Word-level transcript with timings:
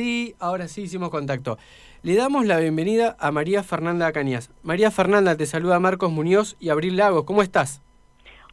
sí, 0.00 0.34
ahora 0.38 0.66
sí 0.66 0.82
hicimos 0.82 1.10
contacto. 1.10 1.58
Le 2.02 2.14
damos 2.14 2.46
la 2.46 2.58
bienvenida 2.58 3.16
a 3.20 3.30
María 3.32 3.62
Fernanda 3.62 4.10
Cañas. 4.12 4.50
María 4.62 4.90
Fernanda, 4.90 5.36
te 5.36 5.44
saluda 5.44 5.78
Marcos 5.78 6.10
Muñoz 6.10 6.56
y 6.58 6.70
Abril 6.70 6.96
Lagos. 6.96 7.24
¿Cómo 7.24 7.42
estás? 7.42 7.82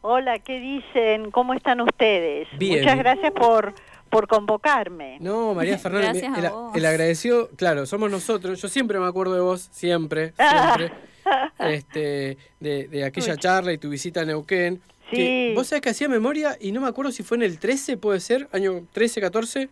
Hola, 0.02 0.38
¿qué 0.40 0.60
dicen? 0.60 1.30
¿Cómo 1.30 1.54
están 1.54 1.80
ustedes? 1.80 2.48
Bien. 2.58 2.80
Muchas 2.80 2.98
gracias 2.98 3.32
por, 3.32 3.74
por 4.10 4.28
convocarme. 4.28 5.16
No, 5.20 5.54
María 5.54 5.78
Fernanda, 5.84 6.08
Gracias 6.12 6.36
a 6.36 6.46
el, 6.46 6.52
vos. 6.52 6.76
el 6.76 6.84
agradecido, 6.84 7.48
claro, 7.56 7.86
somos 7.86 8.10
nosotros. 8.10 8.60
Yo 8.60 8.68
siempre 8.68 8.98
me 9.00 9.06
acuerdo 9.06 9.32
de 9.34 9.40
vos, 9.40 9.68
siempre, 9.72 10.34
siempre. 10.36 10.92
este, 11.60 12.36
de, 12.60 12.88
de 12.88 13.04
aquella 13.04 13.36
charla 13.38 13.72
y 13.72 13.78
tu 13.78 13.88
visita 13.88 14.20
a 14.20 14.24
Neuquén. 14.26 14.82
que 15.10 15.16
Sí. 15.16 15.52
vos 15.54 15.66
sabés 15.68 15.80
que 15.80 15.88
hacía 15.88 16.08
memoria 16.10 16.58
y 16.60 16.72
no 16.72 16.82
me 16.82 16.88
acuerdo 16.88 17.10
si 17.10 17.22
fue 17.22 17.38
en 17.38 17.42
el 17.44 17.58
13, 17.58 17.96
puede 17.96 18.20
ser, 18.20 18.46
año 18.52 18.82
13, 18.92 19.22
14. 19.22 19.70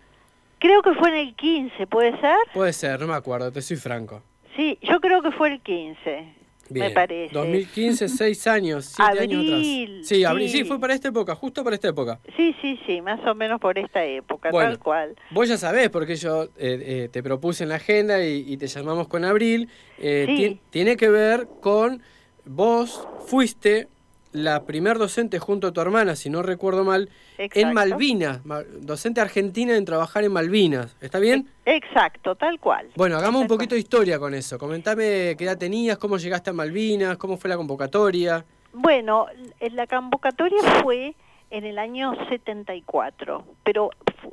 Creo 0.67 0.83
que 0.83 0.95
fue 0.95 1.11
en 1.11 1.29
el 1.29 1.37
15, 1.37 1.87
¿puede 1.87 2.11
ser? 2.21 2.35
Puede 2.53 2.73
ser, 2.73 2.99
no 2.99 3.07
me 3.07 3.15
acuerdo, 3.15 3.53
te 3.53 3.63
soy 3.63 3.77
franco. 3.77 4.21
Sí, 4.57 4.77
yo 4.83 4.99
creo 5.01 5.23
que 5.23 5.31
fue 5.31 5.53
el 5.53 5.61
15, 5.61 6.35
Bien. 6.71 6.87
me 6.87 6.91
parece. 6.91 7.33
2015, 7.33 8.09
seis 8.09 8.45
años, 8.49 8.87
siete 8.87 9.21
años 9.21 9.45
Abril, 9.45 9.85
atrás. 9.99 10.09
Sí, 10.09 10.25
abril, 10.25 10.49
sí, 10.49 10.59
sí. 10.59 10.65
fue 10.65 10.81
para 10.81 10.95
esta 10.95 11.07
época, 11.07 11.37
justo 11.37 11.63
para 11.63 11.77
esta 11.77 11.87
época. 11.87 12.19
Sí, 12.37 12.53
sí, 12.61 12.81
sí, 12.85 13.01
más 13.01 13.25
o 13.25 13.33
menos 13.37 13.61
por 13.61 13.79
esta 13.79 14.05
época, 14.05 14.51
Bueno. 14.51 14.71
tal 14.71 14.79
cual. 14.81 15.17
Vos 15.31 15.49
ya 15.49 15.57
sabés, 15.57 15.89
porque 15.89 16.17
yo 16.17 16.43
eh, 16.43 16.49
eh, 16.59 17.09
te 17.13 17.23
propuse 17.23 17.63
en 17.63 17.69
la 17.69 17.77
agenda 17.77 18.21
y, 18.25 18.45
y 18.53 18.57
te 18.57 18.67
llamamos 18.67 19.07
con 19.07 19.25
Abril. 19.25 19.69
eh, 20.01 20.25
Sí. 20.27 20.35
ti- 20.35 20.61
tiene 20.71 20.97
que 20.97 21.09
ver 21.11 21.47
con 21.61 22.03
vos 22.45 23.07
fuiste 23.27 23.87
la 24.37 24.65
primer 24.65 24.99
docente 24.99 25.39
junto 25.39 25.67
a 25.69 25.73
tu 25.73 25.81
hermana, 25.81 26.15
si 26.17 26.31
no 26.31 26.43
recuerdo 26.43 26.85
mal, 26.85 27.09
en. 27.39 27.73
Malvinas, 27.75 28.45
ma- 28.47 28.63
docente 28.81 29.21
argentina 29.21 29.77
en 29.77 29.85
trabajar 29.85 30.25
en 30.25 30.33
Malvinas. 30.33 30.97
¿Está 31.01 31.19
bien? 31.19 31.49
Exacto, 31.65 32.35
tal 32.35 32.59
cual. 32.61 32.89
Bueno, 32.97 33.17
hagamos 33.17 33.43
un 33.43 33.49
poquito 33.49 33.75
de 33.75 33.81
historia 33.81 34.19
con 34.19 34.35
eso. 34.35 34.59
Comentame 34.59 35.35
qué 35.37 35.45
edad 35.45 35.59
tenías, 35.59 35.99
cómo 35.99 36.17
llegaste 36.19 36.51
a 36.51 36.53
Malvinas, 36.53 37.17
cómo 37.17 37.37
fue 37.37 37.49
la 37.51 37.57
convocatoria. 37.57 38.45
Bueno, 38.73 39.27
l- 39.61 39.71
la 39.75 39.87
convocatoria 39.87 40.63
fue 40.83 41.15
en 41.51 41.65
el 41.65 41.79
año 41.79 42.13
74, 42.29 43.45
pero 43.63 43.91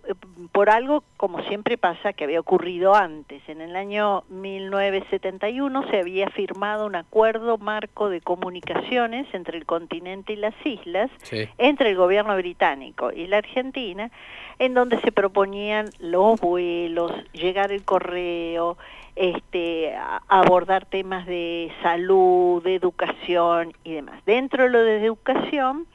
eh, 0.08 0.14
por 0.52 0.70
algo, 0.70 1.04
como 1.18 1.42
siempre 1.44 1.78
pasa, 1.78 2.14
que 2.14 2.24
había 2.24 2.40
ocurrido 2.40 2.96
antes. 2.96 3.42
En 3.48 3.62
el 3.62 3.76
año 3.76 4.24
1971 4.30 5.90
se 5.90 6.00
había 6.00 6.30
firmado 6.30 6.86
un 6.86 6.96
acuerdo 6.96 7.58
marco 7.58 8.10
de 8.10 8.22
comunicaciones 8.22 9.28
entre 9.34 9.58
el 9.58 9.66
continente 9.66 10.34
y 10.34 10.38
las 10.38 10.56
islas, 10.66 11.10
Sí. 11.22 11.48
entre 11.58 11.92
el 11.92 11.96
gobierno 11.98 12.36
británico 12.36 13.12
y 13.12 13.28
la 13.28 13.38
Argentina, 13.38 14.10
en 14.60 14.74
donde 14.74 15.00
se 15.02 15.12
proponían 15.12 15.90
los 16.00 16.40
vuelos, 16.40 17.12
llegar 17.34 17.72
el 17.72 17.84
correo, 17.84 18.78
este, 19.16 19.96
abordar 20.28 20.86
temas 20.86 21.26
de 21.28 21.72
salud, 21.84 22.64
de 22.64 22.76
educación 22.76 23.74
y 23.84 23.94
demás. 23.94 24.20
Dentro 24.26 24.64
de 24.64 24.70
lo 24.70 24.84
de 24.84 25.04
educación, 25.06 25.86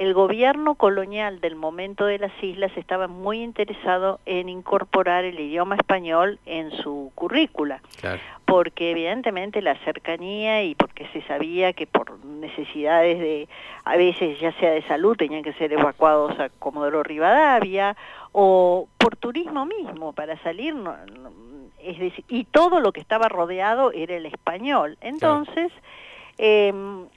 el 0.00 0.14
gobierno 0.14 0.76
colonial 0.76 1.40
del 1.40 1.56
momento 1.56 2.06
de 2.06 2.18
las 2.18 2.32
islas 2.42 2.72
estaba 2.76 3.06
muy 3.06 3.42
interesado 3.42 4.18
en 4.24 4.48
incorporar 4.48 5.24
el 5.26 5.38
idioma 5.38 5.76
español 5.76 6.38
en 6.46 6.70
su 6.70 7.12
currícula 7.14 7.82
Claro. 8.00 8.18
porque 8.46 8.92
evidentemente 8.92 9.60
la 9.60 9.76
cercanía 9.84 10.62
y 10.64 10.74
porque 10.74 11.06
se 11.12 11.20
sabía 11.22 11.74
que 11.74 11.86
por 11.86 12.24
necesidades 12.24 13.18
de, 13.18 13.46
a 13.84 13.96
veces 13.98 14.40
ya 14.40 14.52
sea 14.52 14.70
de 14.70 14.80
salud, 14.82 15.16
tenían 15.18 15.42
que 15.42 15.52
ser 15.52 15.70
evacuados 15.74 16.38
a 16.40 16.48
Comodoro 16.48 17.02
Rivadavia, 17.02 17.94
o 18.32 18.88
por 18.96 19.16
turismo 19.16 19.66
mismo, 19.66 20.14
para 20.14 20.38
salir, 20.42 20.74
no- 20.74 20.96
no- 21.20 21.30
es 21.82 21.98
decir, 21.98 22.24
y 22.28 22.44
todo 22.44 22.80
lo 22.80 22.92
que 22.92 23.00
estaba 23.00 23.28
rodeado 23.28 23.92
era 23.92 24.16
el 24.16 24.24
español. 24.24 24.96
Entonces, 25.02 25.70
eh, 26.38 26.72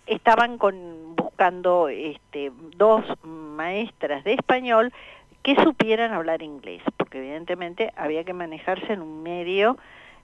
estaban 0.05 0.57
con, 0.57 1.12
buscando 1.33 1.89
este, 1.89 2.51
dos 2.77 3.03
maestras 3.23 4.23
de 4.23 4.33
español 4.33 4.93
que 5.41 5.55
supieran 5.63 6.13
hablar 6.13 6.43
inglés, 6.43 6.83
porque 6.95 7.17
evidentemente 7.17 7.91
había 7.97 8.23
que 8.23 8.33
manejarse 8.33 8.93
en 8.93 9.01
un 9.01 9.23
medio 9.23 9.75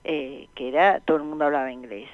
eh, 0.03 0.47
que 0.53 0.69
era, 0.69 0.99
todo 0.99 1.17
el 1.17 1.23
mundo 1.23 1.45
hablaba 1.45 1.71
inglés. 1.71 2.07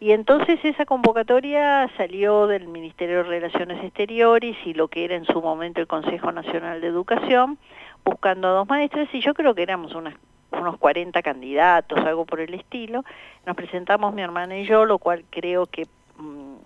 Y 0.00 0.12
entonces 0.12 0.58
esa 0.64 0.86
convocatoria 0.86 1.90
salió 1.98 2.46
del 2.46 2.66
Ministerio 2.66 3.18
de 3.18 3.22
Relaciones 3.24 3.84
Exteriores 3.84 4.56
y 4.64 4.72
lo 4.72 4.88
que 4.88 5.04
era 5.04 5.16
en 5.16 5.26
su 5.26 5.42
momento 5.42 5.82
el 5.82 5.86
Consejo 5.86 6.32
Nacional 6.32 6.80
de 6.80 6.86
Educación, 6.86 7.58
buscando 8.06 8.48
a 8.48 8.52
dos 8.52 8.68
maestras, 8.70 9.06
y 9.12 9.20
yo 9.20 9.34
creo 9.34 9.54
que 9.54 9.62
éramos 9.62 9.94
unos 9.94 10.78
40 10.78 11.22
candidatos, 11.22 11.98
algo 11.98 12.24
por 12.24 12.40
el 12.40 12.54
estilo. 12.54 13.04
Nos 13.44 13.54
presentamos 13.54 14.14
mi 14.14 14.22
hermana 14.22 14.56
y 14.56 14.64
yo, 14.64 14.86
lo 14.86 14.96
cual 14.96 15.24
creo 15.28 15.66
que 15.66 15.86
mm, 16.16 16.56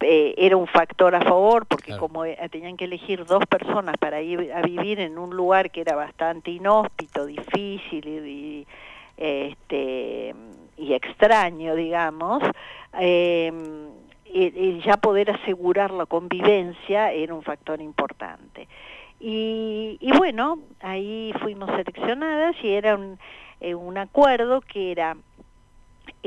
eh, 0.00 0.34
era 0.36 0.56
un 0.56 0.66
factor 0.66 1.14
a 1.14 1.22
favor, 1.22 1.66
porque 1.66 1.86
Claro. 1.86 2.00
como 2.00 2.24
eh, 2.24 2.36
tenían 2.50 2.76
que 2.76 2.84
elegir 2.84 3.24
dos 3.24 3.44
personas 3.46 3.96
para 3.98 4.20
ir 4.20 4.52
a 4.52 4.62
vivir 4.62 5.00
en 5.00 5.18
un 5.18 5.34
lugar 5.36 5.70
que 5.70 5.80
era 5.80 5.94
bastante 5.96 6.50
inhóspito, 6.50 7.26
difícil 7.26 8.06
y, 8.06 8.28
y, 8.28 8.66
este, 9.16 10.34
y 10.76 10.92
extraño, 10.92 11.74
digamos, 11.74 12.42
eh, 12.98 13.52
el 14.34 14.82
ya 14.82 14.98
poder 14.98 15.30
asegurar 15.30 15.90
la 15.92 16.04
convivencia 16.06 17.12
era 17.12 17.32
un 17.32 17.42
factor 17.42 17.80
importante. 17.80 18.68
Y, 19.18 19.96
y 20.00 20.12
bueno, 20.18 20.58
ahí 20.80 21.32
fuimos 21.40 21.70
seleccionadas 21.70 22.54
y 22.62 22.68
era 22.68 22.96
un, 22.96 23.18
eh, 23.60 23.74
un 23.74 23.96
acuerdo 23.96 24.60
que 24.60 24.92
era 24.92 25.16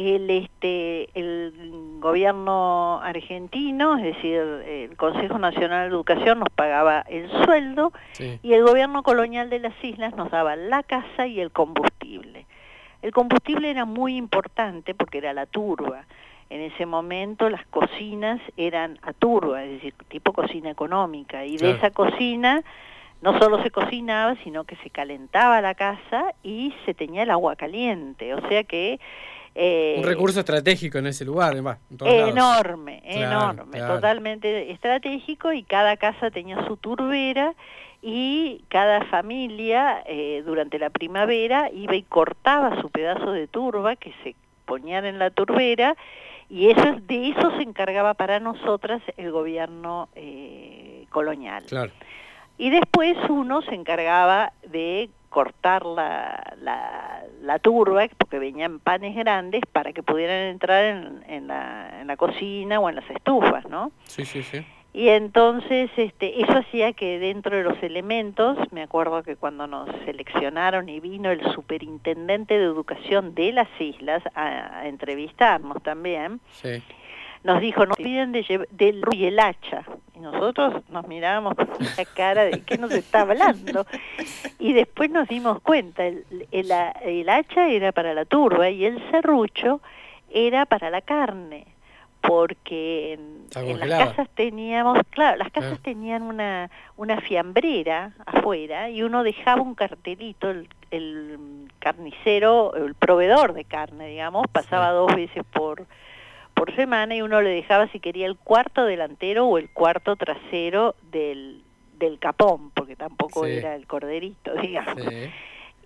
el 0.08 0.30
este 0.30 1.10
el 1.14 1.54
gobierno 2.00 3.00
argentino, 3.02 3.98
es 3.98 4.04
decir, 4.04 4.38
el 4.38 4.96
Consejo 4.98 5.38
Nacional 5.38 5.82
de 5.90 5.96
Educación 5.96 6.40
nos 6.40 6.50
pagaba 6.50 7.02
el 7.10 7.30
sueldo 7.44 7.92
Sí. 8.14 8.40
y 8.42 8.54
el 8.54 8.64
gobierno 8.64 9.04
colonial 9.04 9.50
de 9.50 9.60
las 9.60 9.74
islas 9.84 10.16
nos 10.16 10.32
daba 10.32 10.56
la 10.56 10.84
casa 10.84 11.28
y 11.28 11.40
el 11.40 11.52
combustible. 11.52 12.46
El 13.02 13.12
combustible 13.12 13.70
era 13.70 13.86
muy 13.86 14.16
importante 14.16 14.94
porque 14.94 15.20
era 15.20 15.34
la 15.34 15.46
turba. 15.46 16.06
En 16.50 16.62
ese 16.62 16.86
momento 16.86 17.50
las 17.50 17.66
cocinas 17.68 18.42
eran 18.58 18.98
a 19.04 19.14
turba, 19.14 19.64
es 19.64 19.72
decir, 19.72 19.94
tipo 20.08 20.34
cocina 20.34 20.70
económica. 20.72 21.46
Y 21.46 21.58
de 21.58 21.72
esa 21.72 21.92
cocina 21.92 22.64
no 23.22 23.38
solo 23.40 23.62
se 23.62 23.70
cocinaba, 23.70 24.36
sino 24.44 24.64
que 24.64 24.76
se 24.78 24.90
calentaba 24.90 25.62
la 25.62 25.76
casa 25.76 26.34
y 26.42 26.74
se 26.86 26.94
tenía 26.94 27.24
el 27.24 27.30
agua 27.32 27.56
caliente. 27.56 28.34
O 28.34 28.48
sea 28.48 28.64
que... 28.64 29.00
eh, 29.62 29.96
Un 29.98 30.06
recurso 30.06 30.40
estratégico 30.40 31.00
en 31.00 31.08
ese 31.08 31.26
lugar, 31.26 31.54
lados. 31.54 31.78
enorme, 32.30 33.02
Claro, 33.04 33.52
enorme, 33.52 33.78
claro. 33.78 33.96
totalmente 33.96 34.72
estratégico 34.72 35.52
y 35.52 35.64
cada 35.64 35.98
casa 35.98 36.32
tenía 36.32 36.66
su 36.66 36.78
turbera 36.78 37.54
y 38.02 38.64
cada 38.70 39.04
familia 39.06 40.02
eh, 40.06 40.44
durante 40.46 40.80
la 40.80 40.90
primavera 40.90 41.70
iba 41.74 41.96
y 41.96 42.04
cortaba 42.04 42.80
su 42.80 42.90
pedazo 42.90 43.34
de 43.34 43.48
turba 43.48 43.98
que 43.98 44.14
se 44.24 44.36
ponían 44.66 45.06
en 45.06 45.20
la 45.20 45.30
turbera 45.30 45.98
y 46.50 46.70
eso 46.70 46.96
de 47.08 47.30
eso 47.30 47.52
se 47.58 47.64
encargaba 47.64 48.14
para 48.14 48.40
nosotras 48.40 49.02
el 49.18 49.32
gobierno 49.32 50.08
eh, 50.16 51.06
colonial. 51.10 51.66
Claro. 51.68 51.92
Y 52.58 52.70
después 52.70 53.18
uno 53.30 53.62
se 53.64 53.76
encargaba 53.76 54.54
de 54.66 55.10
cortar 55.30 55.86
la, 55.86 56.56
la, 56.62 57.24
la 57.42 57.60
turba, 57.60 58.06
porque 58.18 58.40
venían 58.40 58.80
panes 58.80 59.16
grandes, 59.16 59.62
para 59.72 59.94
que 59.94 60.04
pudieran 60.04 60.48
entrar 60.48 60.84
en, 60.84 61.24
en, 61.28 61.48
la, 61.48 62.02
en 62.02 62.08
la 62.08 62.18
cocina 62.18 62.80
o 62.80 62.90
en 62.90 62.96
las 62.96 63.10
estufas, 63.10 63.68
¿no? 63.70 63.92
Sí, 64.04 64.26
sí, 64.26 64.44
sí. 64.44 64.66
Y 64.92 65.10
entonces 65.10 65.92
este, 65.98 66.42
eso 66.42 66.58
hacía 66.58 66.94
que 66.94 67.20
dentro 67.20 67.56
de 67.56 67.64
los 67.64 67.82
elementos, 67.84 68.58
me 68.72 68.82
acuerdo 68.82 69.22
que 69.22 69.36
cuando 69.36 69.68
nos 69.68 69.88
seleccionaron 70.04 70.90
y 70.90 71.00
vino 71.00 71.30
el 71.30 71.42
superintendente 71.54 72.58
de 72.58 72.66
educación 72.66 73.36
de 73.36 73.54
las 73.54 73.68
islas 73.80 74.24
a, 74.34 74.80
a 74.80 74.88
entrevistarnos 74.88 75.82
también, 75.84 76.40
Sí. 76.52 76.82
Nos 77.44 77.62
dijo, 77.62 77.86
no 77.86 77.94
olviden 77.98 78.32
de 78.32 78.44
llev- 78.44 78.68
del 78.70 79.02
y 79.12 79.26
el 79.26 79.40
hacha. 79.40 79.84
Y 80.16 80.20
nosotros 80.20 80.84
nos 80.90 81.08
mirábamos 81.08 81.56
con 81.56 81.68
la 81.98 82.06
cara 82.14 82.44
de 82.46 82.62
qué 82.62 82.78
nos 82.78 82.92
está 82.92 83.22
hablando. 83.22 83.86
Y 84.60 84.74
después 84.74 85.10
nos 85.10 85.28
dimos 85.30 85.62
cuenta, 85.62 86.06
el, 86.06 86.26
el, 86.52 86.72
el 87.04 87.30
hacha 87.30 87.70
era 87.70 87.92
para 87.92 88.14
la 88.14 88.26
turba 88.26 88.70
y 88.70 88.86
el 88.86 89.00
serrucho 89.12 89.82
era 90.30 90.66
para 90.66 90.90
la 90.90 91.02
carne. 91.02 91.66
Porque 92.22 93.14
en, 93.14 93.80
las 93.80 93.90
casas 93.90 94.30
teníamos, 94.36 95.00
claro, 95.10 95.38
las 95.38 95.50
casas 95.52 95.70
Claro. 95.80 95.82
tenían 95.84 96.22
una, 96.24 96.70
una 96.98 97.22
fiambrera 97.22 98.12
afuera 98.26 98.90
y 98.90 99.04
uno 99.04 99.24
dejaba 99.24 99.62
un 99.62 99.74
cartelito, 99.74 100.50
el, 100.52 100.68
el 100.92 101.40
carnicero, 101.80 102.76
el 102.76 102.94
proveedor 102.96 103.54
de 103.54 103.64
carne, 103.64 104.08
digamos, 104.10 104.46
pasaba 104.52 104.90
Sí. 104.90 104.94
dos 104.96 105.16
veces 105.16 105.44
por, 105.54 105.86
por 106.60 106.76
semana 106.76 107.16
y 107.16 107.22
uno 107.22 107.42
le 107.42 107.50
dejaba 107.50 107.88
si 107.88 108.00
quería 108.00 108.28
el 108.28 108.36
cuarto 108.38 108.84
delantero 108.86 109.48
o 109.48 109.58
el 109.58 109.70
cuarto 109.70 110.16
trasero 110.18 110.94
del, 111.12 111.62
del 111.98 112.20
capón, 112.20 112.72
porque 112.72 112.96
tampoco 112.96 113.46
Sí. 113.46 113.54
era 113.54 113.76
el 113.76 113.88
corderito, 113.88 114.54
digamos. 114.62 115.02
sí. 115.08 115.30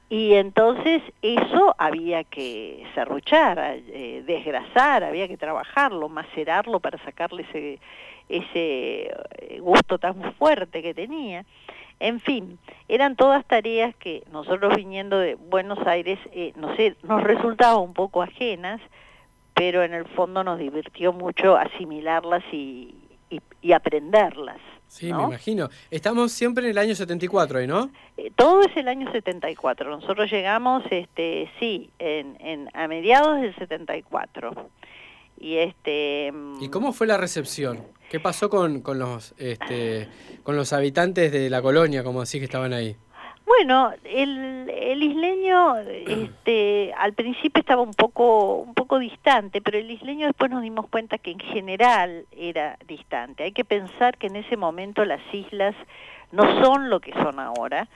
Y 0.09 0.33
entonces 0.35 1.01
eso 1.23 1.73
había 1.79 2.23
que 2.23 2.83
serruchar, 2.93 3.57
eh, 3.87 4.21
desgrasar, 4.25 5.03
había 5.03 5.27
que 5.27 5.37
trabajarlo, 5.37 6.07
macerarlo 6.09 6.79
para 6.79 6.97
sacarle 7.03 7.43
ese, 7.49 7.79
ese 8.29 9.11
eh, 9.39 9.57
gusto 9.59 9.97
tan 9.97 10.33
fuerte 10.35 10.83
que 10.83 10.93
tenía. 10.93 11.45
En 11.99 12.19
fin, 12.19 12.59
eran 12.89 13.15
todas 13.15 13.45
tareas 13.45 13.95
que 13.95 14.23
nosotros 14.31 14.75
viniendo 14.75 15.17
de 15.17 15.35
Buenos 15.35 15.79
Aires, 15.87 16.19
eh, 16.33 16.51
no 16.57 16.75
sé, 16.75 16.95
nos 17.03 17.23
resultaban 17.23 17.81
un 17.81 17.93
poco 17.93 18.21
ajenas, 18.21 18.81
pero 19.53 19.83
en 19.83 19.93
el 19.93 20.05
fondo 20.05 20.43
nos 20.43 20.59
divirtió 20.59 21.13
mucho 21.13 21.55
asimilarlas 21.57 22.43
y, 22.51 22.95
y, 23.61 23.71
aprenderlas. 23.71 24.59
Sí, 24.87 25.11
me 25.11 25.23
imagino. 25.23 25.69
Estamos 25.89 26.31
siempre 26.31 26.65
en 26.65 26.71
el 26.71 26.77
año 26.77 26.93
74 26.93 27.59
ahí, 27.59 27.67
¿no? 27.67 27.89
Eh, 28.17 28.31
todo 28.35 28.61
es 28.61 28.75
el 28.77 28.87
año 28.87 29.11
74. 29.11 29.89
Nosotros 29.89 30.29
llegamos, 30.31 30.83
este, 30.91 31.49
sí, 31.59 31.89
en, 31.97 32.37
en, 32.39 32.69
a 32.73 32.87
mediados 32.87 33.41
del 33.41 33.55
74. 33.55 34.69
Y 35.39 35.57
este... 35.57 36.31
¿Y 36.61 36.69
cómo 36.69 36.93
fue 36.93 37.07
la 37.07 37.17
recepción? 37.17 37.83
¿Qué 38.09 38.19
pasó 38.19 38.49
con, 38.49 38.81
con 38.81 38.99
los, 38.99 39.33
este, 39.39 40.07
con 40.43 40.55
los 40.55 40.71
habitantes 40.73 41.31
de 41.31 41.49
la 41.49 41.63
colonia, 41.63 42.03
como 42.03 42.19
decís 42.19 42.39
que 42.39 42.45
estaban 42.45 42.71
ahí? 42.71 42.95
Bueno, 43.45 43.93
el, 44.03 44.69
el 44.69 45.03
isleño 45.03 45.77
este, 45.79 46.93
al 46.97 47.13
principio 47.13 47.59
estaba 47.59 47.81
un 47.81 47.93
poco, 47.93 48.57
un 48.57 48.73
poco 48.73 48.99
distante, 48.99 49.61
pero 49.61 49.77
el 49.77 49.89
isleño 49.91 50.27
después 50.27 50.49
nos 50.51 50.61
dimos 50.61 50.87
cuenta 50.89 51.17
que 51.17 51.31
en 51.31 51.39
general 51.39 52.25
era 52.31 52.77
distante. 52.87 53.43
Hay 53.43 53.51
que 53.51 53.65
pensar 53.65 54.17
que 54.17 54.27
en 54.27 54.37
ese 54.37 54.57
momento 54.57 55.05
las 55.05 55.21
islas 55.33 55.75
no 56.33 56.63
son 56.63 56.89
lo 56.89 56.99
que 56.99 57.13
son 57.13 57.39
ahora 57.39 57.87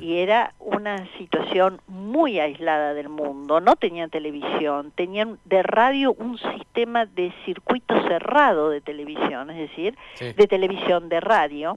y 0.00 0.16
era 0.16 0.54
una 0.58 1.06
situación 1.18 1.80
muy 1.86 2.40
aislada 2.40 2.94
del 2.94 3.10
mundo. 3.10 3.60
No 3.60 3.76
tenían 3.76 4.08
televisión, 4.08 4.92
tenían 4.94 5.38
de 5.44 5.62
radio 5.62 6.14
un 6.14 6.38
sistema 6.38 7.04
de 7.04 7.32
circuito 7.44 7.94
cerrado 8.08 8.70
de 8.70 8.80
televisión, 8.80 9.50
es 9.50 9.68
decir, 9.68 9.96
de 10.18 10.46
televisión 10.46 11.10
de 11.10 11.20
radio, 11.20 11.76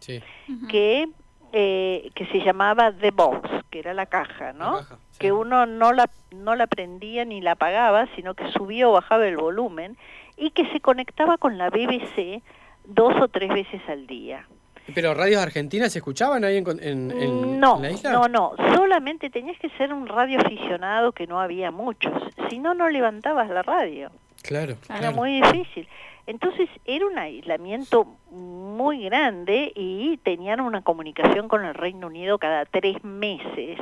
que 0.69 1.09
eh, 1.57 2.11
que 2.15 2.25
se 2.25 2.39
llamaba 2.39 2.91
The 2.91 3.11
Box, 3.11 3.49
que 3.69 3.79
era 3.79 3.93
la 3.93 4.07
caja, 4.07 4.51
¿no? 4.51 4.81
Que 5.17 5.31
uno 5.31 5.65
no 5.65 5.93
la, 5.93 6.09
no 6.31 6.53
la 6.53 6.67
prendía 6.67 7.23
ni 7.23 7.39
la 7.39 7.51
apagaba, 7.51 8.07
sino 8.17 8.33
que 8.33 8.51
subía 8.51 8.89
o 8.89 8.91
bajaba 8.91 9.25
el 9.25 9.37
volumen 9.37 9.95
y 10.35 10.51
que 10.51 10.69
se 10.73 10.81
conectaba 10.81 11.37
con 11.37 11.57
la 11.57 11.69
BBC 11.69 12.43
dos 12.83 13.13
o 13.21 13.29
tres 13.29 13.47
veces 13.53 13.81
al 13.87 14.05
día. 14.05 14.45
¿Pero 14.93 15.13
radios 15.13 15.41
argentinas 15.41 15.93
se 15.93 15.99
escuchaban 15.99 16.43
ahí 16.43 16.57
en, 16.57 16.81
en, 16.81 17.57
no, 17.57 17.79
la 17.79 17.89
isla? 17.89 18.11
No, 18.11 18.27
no, 18.27 18.53
solamente 18.75 19.29
tenías 19.29 19.57
que 19.57 19.69
ser 19.77 19.93
un 19.93 20.07
radio 20.07 20.39
aficionado 20.39 21.13
que 21.13 21.25
no 21.25 21.39
había 21.39 21.71
muchos, 21.71 22.11
si 22.49 22.59
no, 22.59 22.73
no 22.73 22.89
levantabas 22.89 23.49
la 23.49 23.61
radio. 23.61 24.11
Claro, 24.41 24.75
Era 24.89 25.11
muy 25.11 25.41
difícil. 25.41 25.87
Entonces 26.27 26.69
era 26.85 27.05
un 27.05 27.17
aislamiento 27.17 28.05
muy 28.31 29.03
grande 29.05 29.71
y 29.75 30.17
tenían 30.17 30.59
una 30.59 30.81
comunicación 30.81 31.47
con 31.47 31.63
el 31.65 31.75
Reino 31.75 32.07
Unido 32.07 32.39
cada 32.39 32.65
tres 32.65 33.03
meses 33.03 33.79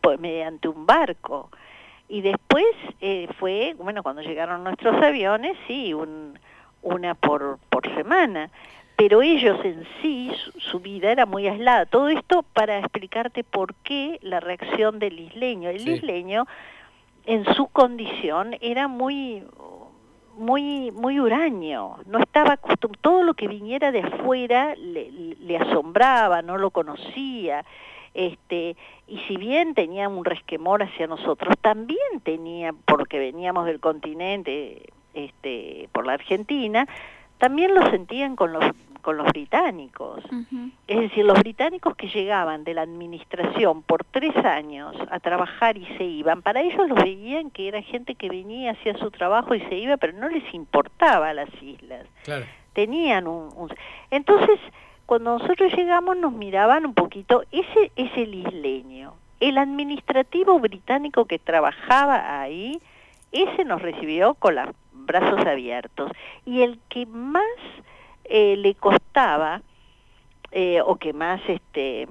pues, 0.00 0.20
mediante 0.20 0.68
un 0.68 0.84
barco. 0.86 1.50
Y 2.08 2.20
después 2.20 2.66
eh, 3.00 3.28
fue, 3.38 3.74
bueno, 3.78 4.02
cuando 4.02 4.22
llegaron 4.22 4.62
nuestros 4.62 5.02
aviones, 5.02 5.56
sí, 5.66 5.94
un, 5.94 6.38
una 6.82 7.14
por, 7.14 7.58
por 7.70 7.92
semana. 7.94 8.50
Pero 8.96 9.20
ellos 9.20 9.58
en 9.64 9.86
sí, 10.00 10.32
su, 10.58 10.80
vida 10.80 11.10
era 11.10 11.26
muy 11.26 11.46
aislada. 11.46 11.84
Todo 11.84 12.08
esto 12.08 12.42
para 12.54 12.78
explicarte 12.78 13.44
por 13.44 13.74
qué 13.74 14.18
la 14.22 14.40
reacción 14.40 14.98
del 14.98 15.20
isleño. 15.20 15.68
El 15.68 15.86
isleño, 15.86 16.46
en 17.26 17.44
su 17.54 17.66
condición, 17.66 18.56
era 18.60 18.88
muy 18.88 19.42
muy 20.36 20.90
muy 20.92 21.18
huraño, 21.18 21.96
no 22.06 22.18
estaba 22.18 22.54
acostumbrado, 22.54 23.00
todo 23.00 23.22
lo 23.22 23.34
que 23.34 23.48
viniera 23.48 23.90
de 23.92 24.00
afuera 24.00 24.74
le, 24.76 25.10
le, 25.10 25.56
asombraba, 25.56 26.42
no 26.42 26.58
lo 26.58 26.70
conocía, 26.70 27.64
este, 28.14 28.76
y 29.06 29.18
si 29.28 29.36
bien 29.36 29.74
tenía 29.74 30.08
un 30.08 30.24
resquemor 30.24 30.82
hacia 30.82 31.06
nosotros, 31.06 31.54
también 31.60 32.20
tenía, 32.22 32.72
porque 32.86 33.18
veníamos 33.18 33.66
del 33.66 33.80
continente, 33.80 34.90
este, 35.14 35.88
por 35.92 36.06
la 36.06 36.14
Argentina, 36.14 36.86
también 37.38 37.74
lo 37.74 37.90
sentían 37.90 38.36
con 38.36 38.52
los 38.52 38.64
con 39.06 39.18
los 39.18 39.28
británicos. 39.28 40.20
Es 40.88 40.98
decir, 40.98 41.24
los 41.24 41.38
británicos 41.38 41.94
que 41.94 42.08
llegaban 42.08 42.64
de 42.64 42.74
la 42.74 42.82
administración 42.82 43.82
por 43.82 44.02
tres 44.02 44.34
años 44.44 44.96
a 45.12 45.20
trabajar 45.20 45.76
y 45.76 45.86
se 45.96 46.02
iban, 46.02 46.42
para 46.42 46.60
ellos 46.60 46.88
los 46.88 47.00
veían 47.00 47.52
que 47.52 47.68
era 47.68 47.80
gente 47.82 48.16
que 48.16 48.28
venía, 48.28 48.72
hacía 48.72 48.98
su 48.98 49.12
trabajo 49.12 49.54
y 49.54 49.60
se 49.60 49.76
iba, 49.76 49.96
pero 49.96 50.12
no 50.14 50.28
les 50.28 50.52
importaba 50.52 51.32
las 51.34 51.50
islas. 51.62 52.04
Tenían 52.72 53.28
un, 53.28 53.72
Entonces, 54.10 54.58
cuando 55.06 55.38
nosotros 55.38 55.72
llegamos 55.72 56.16
nos 56.16 56.32
miraban 56.32 56.84
un 56.84 56.94
poquito, 56.94 57.44
ese 57.52 57.92
es 57.94 58.10
el 58.16 58.34
isleño. 58.34 59.14
El 59.38 59.56
administrativo 59.58 60.58
británico 60.58 61.26
que 61.26 61.38
trabajaba 61.38 62.40
ahí, 62.40 62.80
ese 63.30 63.64
nos 63.64 63.80
recibió 63.82 64.34
con 64.34 64.56
los 64.56 64.70
brazos 64.92 65.46
abiertos. 65.46 66.10
Y 66.44 66.62
el 66.62 66.80
que 66.88 67.06
más 67.06 67.44
eh, 68.28 68.56
le 68.56 68.74
costaba, 68.74 69.62
eh, 70.52 70.80
o 70.84 70.96
que 70.96 71.12
más 71.12 71.40
este 71.48 72.08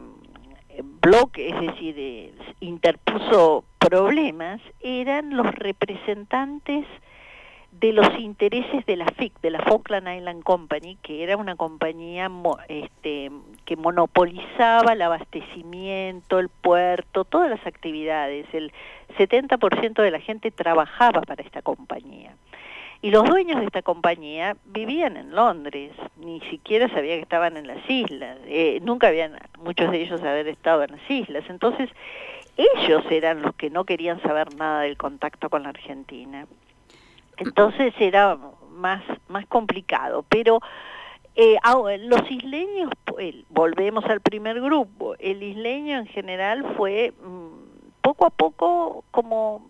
bloque, 1.02 1.50
es 1.50 1.60
decir, 1.60 1.96
eh, 1.98 2.34
interpuso 2.60 3.64
problemas, 3.80 4.62
eran 4.82 5.36
los 5.36 5.54
representantes 5.56 6.86
de 7.80 7.92
los 7.92 8.08
intereses 8.20 8.86
de 8.86 8.96
la 8.96 9.06
FIC, 9.06 9.40
de 9.42 9.50
la 9.50 9.60
Falkland 9.60 10.08
Island 10.08 10.44
Company, 10.44 10.98
que 11.02 11.24
era 11.24 11.36
una 11.36 11.56
compañía 11.56 12.32
este, 12.70 13.32
que 13.66 13.76
monopolizaba 13.76 14.94
el 14.94 15.02
abastecimiento, 15.02 16.40
el 16.40 16.50
puerto, 16.50 17.26
todas 17.26 17.50
las 17.50 17.66
actividades. 17.68 18.46
El 18.54 18.72
70% 19.18 20.02
de 20.02 20.12
la 20.12 20.20
gente 20.20 20.52
trabajaba 20.52 21.22
para 21.22 21.44
esta 21.44 21.62
compañía. 21.62 22.36
Y 23.02 23.12
los 23.12 23.24
dueños 23.26 23.60
de 23.60 23.66
esta 23.66 23.82
compañía 23.82 24.56
vivían 24.66 25.18
en 25.18 25.36
Londres, 25.36 25.92
ni 26.18 26.40
siquiera 26.42 26.90
sabía 26.90 27.16
que 27.16 27.22
estaban 27.22 27.58
en 27.58 27.68
las 27.68 27.88
islas, 27.90 28.38
eh, 28.46 28.80
nunca 28.82 29.08
habían 29.08 29.38
muchos 29.60 29.92
de 29.92 30.02
ellos 30.02 30.22
haber 30.22 30.48
estado 30.48 30.84
en 30.84 30.92
las 30.92 31.12
islas, 31.12 31.44
entonces 31.50 31.90
ellos 32.58 33.04
eran 33.10 33.42
los 33.42 33.54
que 33.56 33.70
no 33.70 33.84
querían 33.84 34.22
saber 34.22 34.56
nada 34.56 34.82
del 34.82 34.98
contacto 34.98 35.50
con 35.50 35.64
la 35.64 35.70
Argentina. 35.70 36.48
Entonces 37.38 37.94
era 38.00 38.38
más, 38.72 39.04
más 39.28 39.46
complicado, 39.48 40.24
pero 40.30 40.62
eh, 41.36 41.58
los 42.00 42.32
isleños, 42.32 42.92
volvemos 43.50 44.06
al 44.06 44.22
primer 44.22 44.62
grupo, 44.62 45.16
el 45.20 45.44
isleño 45.44 45.98
en 45.98 46.06
general 46.08 46.66
fue 46.78 47.12
mm, 47.12 48.02
poco 48.02 48.26
a 48.26 48.30
poco 48.30 49.04
como 49.12 49.68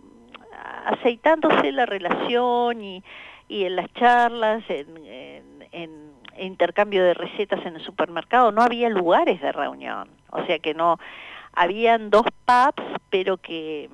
aceitándose 0.85 1.71
la 1.71 1.85
relación 1.85 2.81
y, 2.81 3.03
y 3.47 3.65
en 3.65 3.75
las 3.75 3.91
charlas, 3.93 4.63
en, 4.69 5.67
en, 5.71 6.15
intercambio 6.37 7.01
de 7.01 7.13
recetas 7.13 7.65
en 7.65 7.77
el 7.77 7.81
supermercado, 7.81 8.51
no 8.51 8.61
había 8.61 8.89
lugares 8.89 9.41
de 9.41 9.53
reunión. 9.53 10.09
O 10.31 10.45
sea 10.45 10.59
que 10.59 10.73
no, 10.73 10.97
habían 11.53 12.09
dos 12.09 12.25
pubs, 12.45 12.83
pero 13.09 13.37
que, 13.37 13.89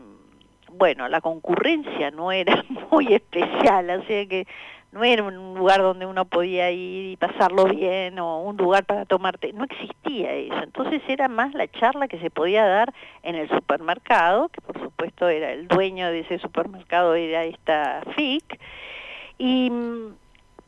bueno, 0.71 1.07
la 1.07 1.21
concurrencia 1.21 2.09
no 2.09 2.31
era 2.31 2.63
muy 2.91 3.13
especial, 3.13 3.89
o 3.91 4.03
sea 4.05 4.25
que 4.25 4.47
no 4.91 5.03
era 5.03 5.23
un 5.23 5.55
lugar 5.55 5.81
donde 5.81 6.05
uno 6.05 6.25
podía 6.25 6.69
ir 6.71 7.11
y 7.13 7.17
pasarlo 7.17 7.65
bien 7.65 8.19
o 8.19 8.41
un 8.41 8.57
lugar 8.57 8.85
para 8.85 9.05
tomarte, 9.05 9.53
no 9.53 9.63
existía 9.63 10.33
eso. 10.33 10.61
Entonces 10.63 11.01
era 11.07 11.27
más 11.29 11.53
la 11.53 11.67
charla 11.69 12.07
que 12.07 12.19
se 12.19 12.29
podía 12.29 12.65
dar 12.65 12.93
en 13.23 13.35
el 13.35 13.49
supermercado, 13.49 14.49
que 14.49 14.61
por 14.61 14.79
supuesto 14.81 15.29
era 15.29 15.51
el 15.51 15.67
dueño 15.67 16.07
de 16.07 16.19
ese 16.19 16.39
supermercado, 16.39 17.15
era 17.15 17.45
esta 17.45 18.03
FIC, 18.15 18.59
y 19.37 19.71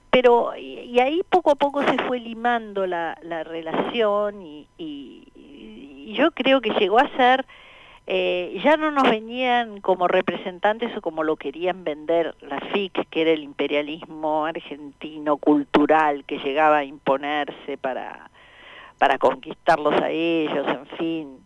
pero 0.10 0.56
y, 0.56 1.00
ahí 1.00 1.22
poco 1.28 1.52
a 1.52 1.56
poco 1.56 1.84
se 1.84 1.98
fue 2.04 2.20
limando 2.20 2.86
la, 2.86 3.18
la 3.24 3.44
relación 3.44 4.44
y, 4.44 4.68
y 4.78 6.14
yo 6.14 6.32
creo 6.32 6.62
que 6.62 6.70
llegó 6.72 7.00
a 7.00 7.10
ser 7.18 7.46
eh, 8.06 8.60
ya 8.64 8.76
no 8.76 8.92
nos 8.92 9.04
venían 9.04 9.80
como 9.80 10.10
representantes 10.10 10.96
o 10.98 11.02
como 11.02 11.24
lo 11.24 11.38
querían 11.38 11.86
vender 11.86 12.36
la 12.42 12.60
FIC, 12.60 13.08
que 13.10 13.22
era 13.22 13.32
el 13.32 13.44
imperialismo 13.44 14.46
argentino 14.46 15.38
cultural 15.38 16.26
que 16.26 16.40
llegaba 16.40 16.78
a 16.78 16.84
imponerse 16.84 17.78
para, 17.78 18.30
para 18.98 19.18
conquistarlos 19.18 19.94
a 20.02 20.10
ellos, 20.10 20.68
en 20.68 20.86
fin. 20.98 21.46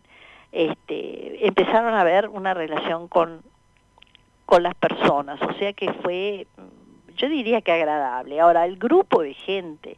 Este, 0.50 1.46
empezaron 1.46 1.94
a 1.94 2.02
ver 2.02 2.28
una 2.28 2.54
relación 2.54 3.06
con, 3.06 3.42
con 4.44 4.62
las 4.64 4.74
personas, 4.74 5.40
o 5.42 5.52
sea 5.54 5.72
que 5.74 5.92
fue, 5.92 6.48
yo 7.16 7.28
diría 7.28 7.60
que 7.60 7.70
agradable. 7.70 8.40
Ahora, 8.40 8.64
el 8.64 8.78
grupo 8.78 9.22
de 9.22 9.34
gente 9.34 9.96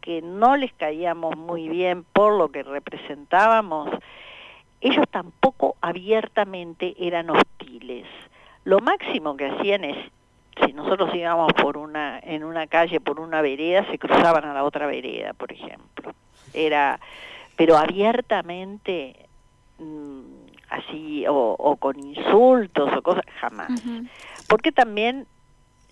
que 0.00 0.22
no 0.22 0.56
les 0.56 0.72
caíamos 0.72 1.36
muy 1.36 1.68
bien 1.68 2.04
por 2.04 2.38
lo 2.38 2.48
que 2.48 2.62
representábamos, 2.62 3.90
ellos 4.80 5.06
tampoco 5.10 5.76
abiertamente 5.80 6.94
eran 6.98 7.30
hostiles. 7.30 8.06
Lo 8.64 8.80
máximo 8.80 9.36
que 9.36 9.46
hacían 9.46 9.84
es, 9.84 9.96
si 10.64 10.72
nosotros 10.72 11.14
íbamos 11.14 11.52
por 11.54 11.76
una, 11.76 12.18
en 12.20 12.44
una 12.44 12.66
calle, 12.66 13.00
por 13.00 13.20
una 13.20 13.40
vereda, 13.42 13.88
se 13.90 13.98
cruzaban 13.98 14.44
a 14.44 14.54
la 14.54 14.64
otra 14.64 14.86
vereda, 14.86 15.32
por 15.32 15.52
ejemplo. 15.52 16.12
Era, 16.52 17.00
pero 17.56 17.76
abiertamente, 17.76 19.26
mm, 19.78 20.20
así, 20.70 21.24
o, 21.28 21.76
con 21.78 21.98
insultos 21.98 22.90
o 22.96 23.02
cosas, 23.02 23.24
jamás. 23.40 23.70
Porque 24.48 24.72
también 24.72 25.26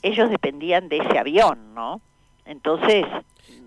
ellos 0.02 0.30
dependían 0.30 0.88
de 0.88 0.98
ese 0.98 1.18
avión, 1.18 1.74
¿no? 1.74 2.00
Entonces... 2.44 3.04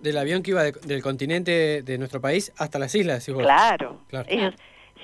Del 0.01 0.17
avión 0.17 0.43
que 0.43 0.51
iba 0.51 0.63
del 0.63 1.01
continente 1.01 1.81
de 1.81 1.97
nuestro 1.97 2.21
país 2.21 2.53
hasta 2.57 2.79
las 2.79 2.95
islas, 2.95 3.25
Claro, 3.25 4.01
claro. 4.07 4.27
Ellos, 4.29 4.53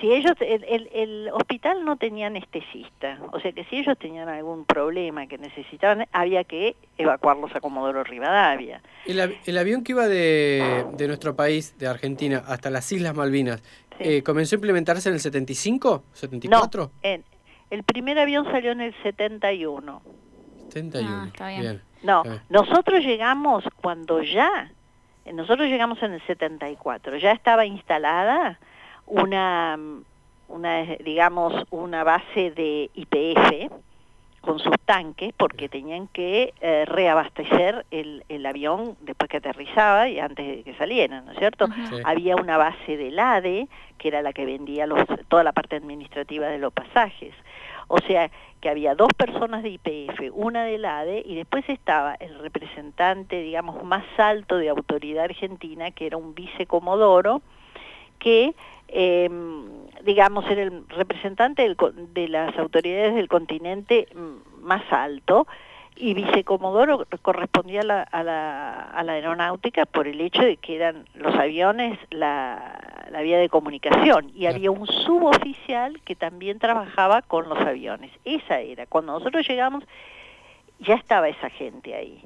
si 0.00 0.12
ellos, 0.12 0.34
el, 0.40 0.90
el, 0.92 1.30
hospital 1.32 1.84
no 1.84 1.96
tenía 1.96 2.26
anestesista, 2.26 3.18
o 3.32 3.40
sea 3.40 3.52
que 3.52 3.64
si 3.64 3.76
ellos 3.76 3.96
tenían 3.98 4.28
algún 4.28 4.64
problema 4.64 5.26
que 5.26 5.38
necesitaban, 5.38 6.06
había 6.12 6.44
que 6.44 6.76
evacuarlos 6.98 7.54
a 7.54 7.60
Comodoro 7.60 8.04
Rivadavia. 8.04 8.82
El, 9.06 9.58
avión 9.58 9.84
que 9.84 9.92
iba 9.92 10.06
de, 10.06 10.84
de, 10.92 11.06
nuestro 11.06 11.34
país, 11.34 11.78
de 11.78 11.86
Argentina, 11.86 12.42
hasta 12.46 12.68
las 12.68 12.90
Islas 12.92 13.14
Malvinas, 13.14 13.62
eh, 13.98 14.22
¿comenzó 14.22 14.56
a 14.56 14.58
implementarse 14.58 15.08
en 15.08 15.14
el 15.14 15.20
75, 15.20 16.04
74? 16.12 16.82
No, 16.82 16.90
en, 17.02 17.24
el 17.70 17.82
primer 17.82 18.18
avión 18.18 18.44
salió 18.50 18.72
en 18.72 18.82
el 18.82 18.94
71. 19.02 20.02
71, 20.68 21.08
ah, 21.10 21.24
está 21.26 21.48
bien. 21.48 21.82
no, 22.02 22.22
nosotros 22.50 23.02
llegamos 23.02 23.64
cuando 23.80 24.22
ya, 24.22 24.70
nosotros 25.32 25.68
llegamos 25.68 26.02
en 26.02 26.12
el 26.12 26.26
74, 26.26 27.16
ya 27.16 27.32
estaba 27.32 27.64
instalada 27.64 28.58
una, 29.06 29.78
una 30.48 30.82
digamos, 31.04 31.54
una 31.70 32.04
base 32.04 32.50
de 32.50 32.90
IPF 32.94 33.72
con 34.46 34.60
sus 34.60 34.78
tanques 34.84 35.34
porque 35.36 35.68
tenían 35.68 36.06
que 36.06 36.54
eh, 36.60 36.84
reabastecer 36.86 37.84
el, 37.90 38.24
el, 38.28 38.46
avión 38.46 38.96
después 39.00 39.28
que 39.28 39.38
aterrizaba 39.38 40.08
y 40.08 40.20
antes 40.20 40.46
de 40.46 40.62
que 40.62 40.74
salieran, 40.76 41.26
¿no 41.26 41.32
es 41.32 41.38
cierto? 41.38 41.66
Había 42.04 42.36
una 42.36 42.56
base 42.56 42.96
del 42.96 43.18
ADE, 43.18 43.66
que 43.98 44.08
era 44.08 44.22
la 44.22 44.32
que 44.32 44.46
vendía 44.46 44.86
los, 44.86 45.00
toda 45.28 45.42
la 45.42 45.52
parte 45.52 45.74
administrativa 45.74 46.46
de 46.46 46.58
los 46.58 46.72
pasajes. 46.72 47.34
O 47.88 47.98
sea, 47.98 48.30
que 48.60 48.68
había 48.68 48.94
dos 48.94 49.08
personas 49.16 49.64
de 49.64 49.70
IPF, 49.70 50.30
una 50.32 50.64
del 50.64 50.84
ADE, 50.84 51.22
y 51.26 51.34
después 51.34 51.68
estaba 51.68 52.14
el 52.14 52.38
representante, 52.38 53.42
digamos, 53.42 53.82
más 53.84 54.04
alto 54.16 54.58
de 54.58 54.68
autoridad 54.68 55.24
argentina, 55.24 55.90
que 55.90 56.06
era 56.06 56.16
un 56.16 56.34
vicecomodoro, 56.34 57.42
que 58.18 58.54
eh, 58.88 59.28
digamos, 60.04 60.48
era 60.48 60.62
el 60.62 60.88
representante 60.88 61.74
de 62.12 62.28
las 62.28 62.56
autoridades 62.58 63.14
del 63.14 63.28
continente 63.28 64.08
mm, 64.14 64.64
más 64.64 64.82
alto 64.90 65.46
y 65.96 66.14
vicecomodoro 66.14 67.06
correspondía 67.22 67.80
a 67.80 67.84
la, 67.84 68.02
a, 68.02 69.02
la, 69.02 69.12
aeronáutica 69.12 69.86
por 69.86 70.06
el 70.06 70.20
hecho 70.20 70.42
de 70.42 70.58
que 70.58 70.76
eran 70.76 71.06
los 71.14 71.34
aviones 71.34 71.98
la, 72.10 73.06
la 73.10 73.22
vía 73.22 73.38
de 73.38 73.48
comunicación 73.48 74.30
y 74.34 74.46
había 74.46 74.70
un 74.70 74.86
suboficial 74.86 76.00
que 76.02 76.14
también 76.14 76.58
trabajaba 76.58 77.22
con 77.22 77.48
los 77.48 77.58
aviones. 77.58 78.12
Esa 78.24 78.60
era, 78.60 78.86
cuando 78.86 79.12
nosotros 79.12 79.48
llegamos 79.48 79.84
ya 80.80 80.94
estaba 80.94 81.28
esa 81.28 81.48
gente 81.48 81.94
ahí 81.94 82.22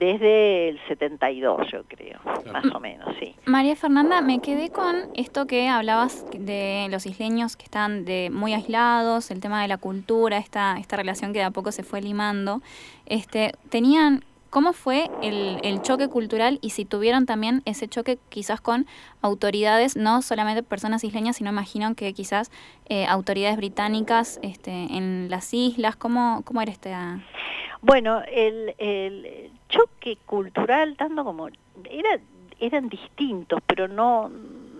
desde 0.00 0.70
el 0.70 0.80
72, 0.88 1.70
yo 1.70 1.84
creo, 1.86 2.18
más 2.50 2.64
o 2.74 2.80
menos, 2.80 3.14
sí. 3.20 3.34
María 3.44 3.76
Fernanda, 3.76 4.22
me 4.22 4.40
quedé 4.40 4.70
con 4.70 4.96
esto 5.14 5.46
que 5.46 5.68
hablabas 5.68 6.24
de 6.32 6.86
los 6.90 7.04
isleños 7.04 7.54
que 7.54 7.64
están 7.64 8.06
de 8.06 8.30
muy 8.32 8.54
aislados, 8.54 9.30
el 9.30 9.40
tema 9.40 9.60
de 9.60 9.68
la 9.68 9.76
cultura, 9.76 10.38
esta, 10.38 10.78
esta 10.78 10.96
relación 10.96 11.34
que 11.34 11.40
de 11.40 11.44
a 11.44 11.50
poco 11.50 11.70
se 11.70 11.82
fue 11.82 12.00
limando. 12.00 12.62
Este, 13.04 13.52
¿Tenían 13.68 14.24
¿Cómo 14.50 14.72
fue 14.72 15.08
el, 15.22 15.58
el, 15.62 15.80
choque 15.80 16.08
cultural 16.08 16.58
y 16.60 16.70
si 16.70 16.84
tuvieron 16.84 17.24
también 17.24 17.62
ese 17.66 17.86
choque 17.86 18.18
quizás 18.30 18.60
con 18.60 18.86
autoridades, 19.22 19.96
no 19.96 20.22
solamente 20.22 20.64
personas 20.64 21.04
isleñas, 21.04 21.36
sino 21.36 21.50
imagino 21.50 21.94
que 21.94 22.12
quizás 22.12 22.50
eh, 22.88 23.06
autoridades 23.06 23.56
británicas 23.56 24.40
este, 24.42 24.70
en 24.70 25.30
las 25.30 25.54
islas? 25.54 25.94
¿Cómo, 25.94 26.42
cómo 26.44 26.60
era 26.62 26.72
este...? 26.72 26.92
Bueno, 27.80 28.22
el, 28.30 28.74
el 28.78 29.52
choque 29.68 30.18
cultural, 30.26 30.96
tanto 30.96 31.24
como... 31.24 31.48
Era, 31.88 32.18
eran 32.58 32.88
distintos, 32.88 33.60
pero 33.66 33.86
no, 33.88 34.30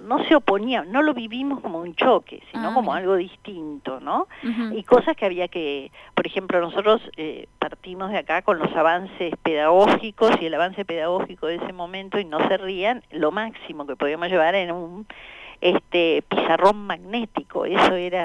no 0.00 0.24
se 0.24 0.34
oponían, 0.34 0.90
no 0.90 1.02
lo 1.02 1.14
vivimos 1.14 1.60
como 1.60 1.80
un 1.80 1.94
choque, 1.94 2.42
sino 2.50 2.70
ah, 2.70 2.74
como 2.74 2.92
algo 2.92 3.16
distinto, 3.16 4.00
¿no? 4.00 4.26
Y 4.72 4.82
cosas 4.84 5.16
que 5.16 5.26
había 5.26 5.48
que, 5.48 5.92
por 6.14 6.26
ejemplo, 6.26 6.60
nosotros 6.60 7.00
eh, 7.16 7.46
partimos 7.58 8.10
de 8.10 8.18
acá 8.18 8.42
con 8.42 8.58
los 8.58 8.74
avances 8.74 9.34
pedagógicos 9.42 10.32
y 10.40 10.46
el 10.46 10.54
avance 10.54 10.84
pedagógico 10.84 11.46
de 11.46 11.56
ese 11.56 11.72
momento, 11.72 12.18
y 12.18 12.24
no 12.24 12.46
se 12.48 12.56
rían, 12.56 13.02
lo 13.10 13.30
máximo 13.30 13.86
que 13.86 13.96
podíamos 13.96 14.28
llevar 14.28 14.54
en 14.54 14.72
un 14.72 15.06
este 15.60 16.22
pizarrón 16.28 16.86
magnético, 16.86 17.66
eso 17.66 17.94
era 17.94 18.24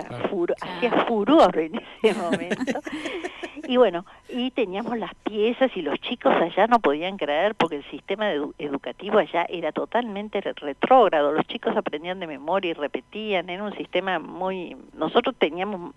hacía 0.61 1.05
furor 1.05 1.57
en 1.57 1.81
ese 2.01 2.17
momento. 2.17 2.79
y 3.67 3.77
bueno, 3.77 4.05
y 4.29 4.51
teníamos 4.51 4.97
las 4.97 5.13
piezas 5.15 5.71
y 5.75 5.81
los 5.81 5.99
chicos 5.99 6.33
allá 6.33 6.67
no 6.67 6.79
podían 6.79 7.17
creer 7.17 7.55
porque 7.55 7.77
el 7.77 7.89
sistema 7.89 8.31
educativo 8.57 9.19
allá 9.19 9.45
era 9.49 9.71
totalmente 9.71 10.41
retrógrado, 10.41 11.31
los 11.31 11.45
chicos 11.47 11.75
aprendían 11.75 12.19
de 12.19 12.27
memoria 12.27 12.71
y 12.71 12.73
repetían, 12.73 13.49
era 13.49 13.63
un 13.63 13.75
sistema 13.75 14.19
muy 14.19 14.77
nosotros 14.93 15.35
teníamos 15.37 15.93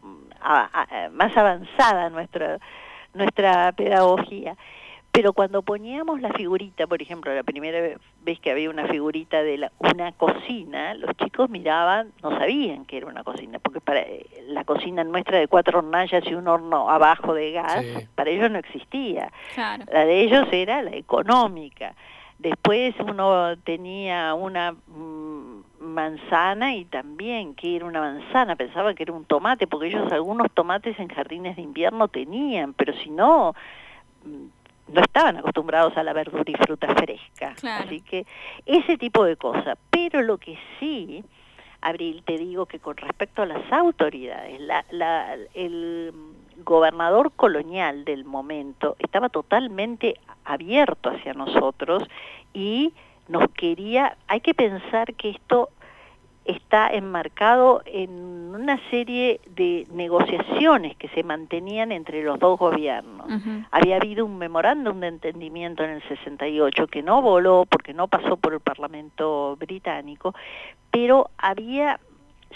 más 1.13 1.37
avanzada 1.37 2.11
nuestra 2.11 2.59
nuestra 3.15 3.73
pedagogía 3.73 4.57
pero 5.13 5.33
cuando 5.33 5.63
poníamos 5.63 6.21
la 6.21 6.33
figurita, 6.33 6.87
por 6.87 7.03
ejemplo, 7.03 7.35
la 7.35 7.43
primera 7.43 7.99
vez 8.23 8.41
que 8.41 8.51
había 8.51 8.71
una 8.71 8.87
figurita 8.87 9.43
de 9.43 9.59
la, 9.59 9.73
una 9.79 10.13
cocina, 10.13 10.95
los 10.95 11.17
chicos 11.17 11.51
miraban, 11.51 12.13
no 12.23 12.31
sabían 12.39 12.85
que 12.85 12.99
era 12.99 13.07
una 13.07 13.25
cocina, 13.25 13.59
porque 13.59 13.81
para 13.81 14.01
eh, 14.01 14.27
la 14.47 14.65
cocina 14.65 15.03
nuestra 15.05 15.39
de 15.39 15.49
cuatro 15.49 15.79
hornallas 15.79 16.25
y 16.27 16.35
un 16.35 16.47
horno 16.47 16.89
abajo 16.89 17.35
de 17.35 17.53
gas, 17.53 17.85
para 18.15 18.31
ellos 18.31 18.51
no 18.51 18.59
existía. 18.59 19.33
La 19.91 20.05
de 20.05 20.21
ellos 20.21 20.47
era 20.53 20.83
la 20.83 20.95
económica. 20.95 21.95
Después 22.39 22.95
uno 23.01 23.57
tenía 23.65 24.35
una 24.35 24.73
mm, 24.73 25.65
manzana 25.81 26.77
y 26.77 26.85
también 26.85 27.57
que 27.57 27.75
era 27.75 27.87
una 27.87 28.01
manzana, 28.01 28.55
pensaba 28.55 28.95
que 28.95 29.03
era 29.03 29.13
un 29.13 29.25
tomate, 29.25 29.67
porque 29.67 29.89
ellos 29.89 30.13
algunos 30.13 30.49
tomates 30.53 30.97
en 31.01 31.09
jardines 31.09 31.57
de 31.57 31.63
invierno 31.63 32.07
tenían, 32.07 32.75
pero 32.75 32.93
si 32.93 33.11
no 33.11 33.55
mm, 34.25 34.47
no 34.93 35.01
estaban 35.01 35.37
acostumbrados 35.37 35.97
a 35.97 36.03
la 36.03 36.13
verdura 36.13 36.45
y 36.47 36.55
fruta 36.55 36.95
fresca. 36.95 37.55
Así 37.79 38.01
que 38.01 38.27
ese 38.67 38.97
tipo 38.97 39.25
de 39.25 39.37
cosas. 39.37 39.79
Pero 39.91 40.23
lo 40.23 40.39
que 40.39 40.59
sí, 40.79 41.25
Abril, 41.81 42.23
te 42.25 42.39
digo 42.39 42.67
que 42.67 42.79
con 42.79 42.97
respecto 42.97 43.43
a 43.43 43.47
las 43.47 43.73
autoridades, 43.73 44.61
la, 44.61 45.37
el 45.55 46.13
gobernador 46.65 47.33
colonial 47.33 48.05
del 48.05 48.25
momento 48.25 48.97
estaba 48.99 49.29
totalmente 49.29 50.15
abierto 50.45 51.11
hacia 51.11 51.35
nosotros 51.35 52.03
y 52.53 52.93
nos 53.29 53.51
quería, 53.51 54.17
hay 54.27 54.41
que 54.41 54.55
pensar 54.55 55.15
que 55.15 55.31
esto 55.31 55.69
está 56.49 56.89
enmarcado 56.89 57.83
en 57.85 58.11
una 58.11 58.81
serie 58.91 59.39
de 59.55 59.87
negociaciones 59.93 60.97
que 60.97 61.09
se 61.09 61.23
mantenían 61.23 61.93
entre 61.93 62.23
los 62.23 62.39
dos 62.39 62.59
gobiernos. 62.59 63.27
Había 63.71 63.97
habido 63.97 64.25
un 64.25 64.39
memorándum 64.39 64.99
de 65.01 65.09
entendimiento 65.09 65.85
en 65.85 65.91
el 65.91 66.03
68 66.09 66.87
que 66.87 67.03
no 67.03 67.21
voló 67.21 67.67
porque 67.69 67.93
no 67.93 68.09
pasó 68.09 68.39
por 68.39 68.55
el 68.55 68.61
Parlamento 68.61 69.57
británico, 69.57 70.35
pero 70.91 71.31
había 71.37 72.01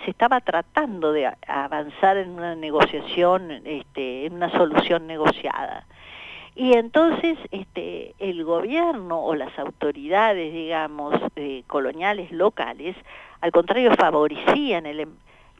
se 0.06 0.10
estaba 0.10 0.40
tratando 0.40 1.12
de 1.12 1.30
avanzar 1.46 2.16
en 2.16 2.30
una 2.30 2.54
negociación, 2.54 3.50
este, 3.66 4.24
en 4.24 4.32
una 4.32 4.50
solución 4.50 5.06
negociada. 5.06 5.86
Y 6.54 6.74
entonces 6.76 7.38
este, 7.50 8.11
el 8.22 8.44
gobierno 8.44 9.20
o 9.20 9.34
las 9.34 9.58
autoridades, 9.58 10.52
digamos, 10.52 11.12
eh, 11.34 11.64
coloniales 11.66 12.30
locales, 12.30 12.96
al 13.40 13.50
contrario, 13.50 13.92
favorecían 13.96 14.86
el, 14.86 15.00
em, 15.00 15.10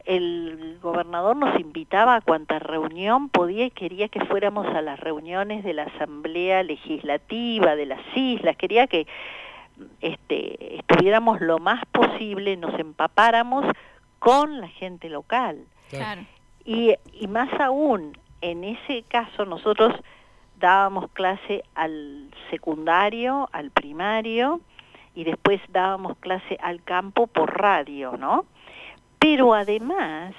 el 0.05 0.79
gobernador 0.81 1.35
nos 1.35 1.59
invitaba 1.59 2.15
a 2.15 2.21
cuanta 2.21 2.59
reunión 2.59 3.27
podía 3.27 3.65
y 3.65 3.71
quería 3.71 4.07
que 4.07 4.23
fuéramos 4.25 4.65
a 4.67 4.81
las 4.81 4.97
reuniones 4.99 5.65
de 5.65 5.73
la 5.73 5.83
Asamblea 5.83 6.63
Legislativa 6.63 7.75
de 7.75 7.85
las 7.85 8.01
islas, 8.15 8.55
quería 8.55 8.87
que 8.87 9.07
este, 9.99 10.77
estuviéramos 10.77 11.41
lo 11.41 11.59
más 11.59 11.85
posible, 11.87 12.55
nos 12.55 12.79
empapáramos 12.79 13.65
con 14.19 14.61
la 14.61 14.69
gente 14.69 15.09
local. 15.09 15.65
Y, 16.65 16.93
y 17.11 17.27
más 17.27 17.49
aún, 17.59 18.17
en 18.39 18.63
ese 18.63 19.03
caso 19.03 19.45
nosotros 19.45 19.93
dábamos 20.63 21.11
clase 21.11 21.65
al 21.75 22.29
secundario, 22.49 23.49
al 23.51 23.69
primario, 23.69 24.61
y 25.13 25.25
después 25.25 25.59
dábamos 25.67 26.17
clase 26.19 26.57
al 26.61 26.81
campo 26.83 27.27
por 27.27 27.59
radio, 27.59 28.15
¿no? 28.17 28.45
Pero 29.19 29.53
además, 29.53 30.33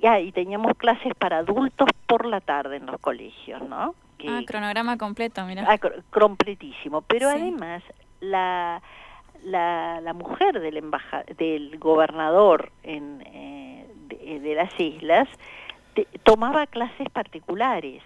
ya, 0.00 0.20
y 0.20 0.30
teníamos 0.30 0.76
clases 0.76 1.12
para 1.18 1.38
adultos 1.38 1.88
por 2.06 2.26
la 2.26 2.40
tarde 2.40 2.76
en 2.76 2.86
los 2.86 3.00
colegios, 3.00 3.60
¿no? 3.68 3.96
ah, 4.28 4.40
cronograma 4.46 4.96
completo, 4.98 5.44
mira. 5.44 5.64
Ah, 5.66 5.78
completísimo. 6.10 7.02
Pero 7.02 7.28
además, 7.28 7.82
la, 8.20 8.80
la, 9.42 10.00
la, 10.00 10.12
mujer 10.12 10.60
del, 10.60 10.76
embaja, 10.76 11.24
del 11.38 11.76
gobernador 11.80 12.70
en, 12.84 13.20
eh, 13.26 13.84
de, 14.40 14.54
las 14.54 14.78
islas 14.78 15.28
tomaba 16.22 16.68
clases 16.68 17.10
particulares. 17.10 18.04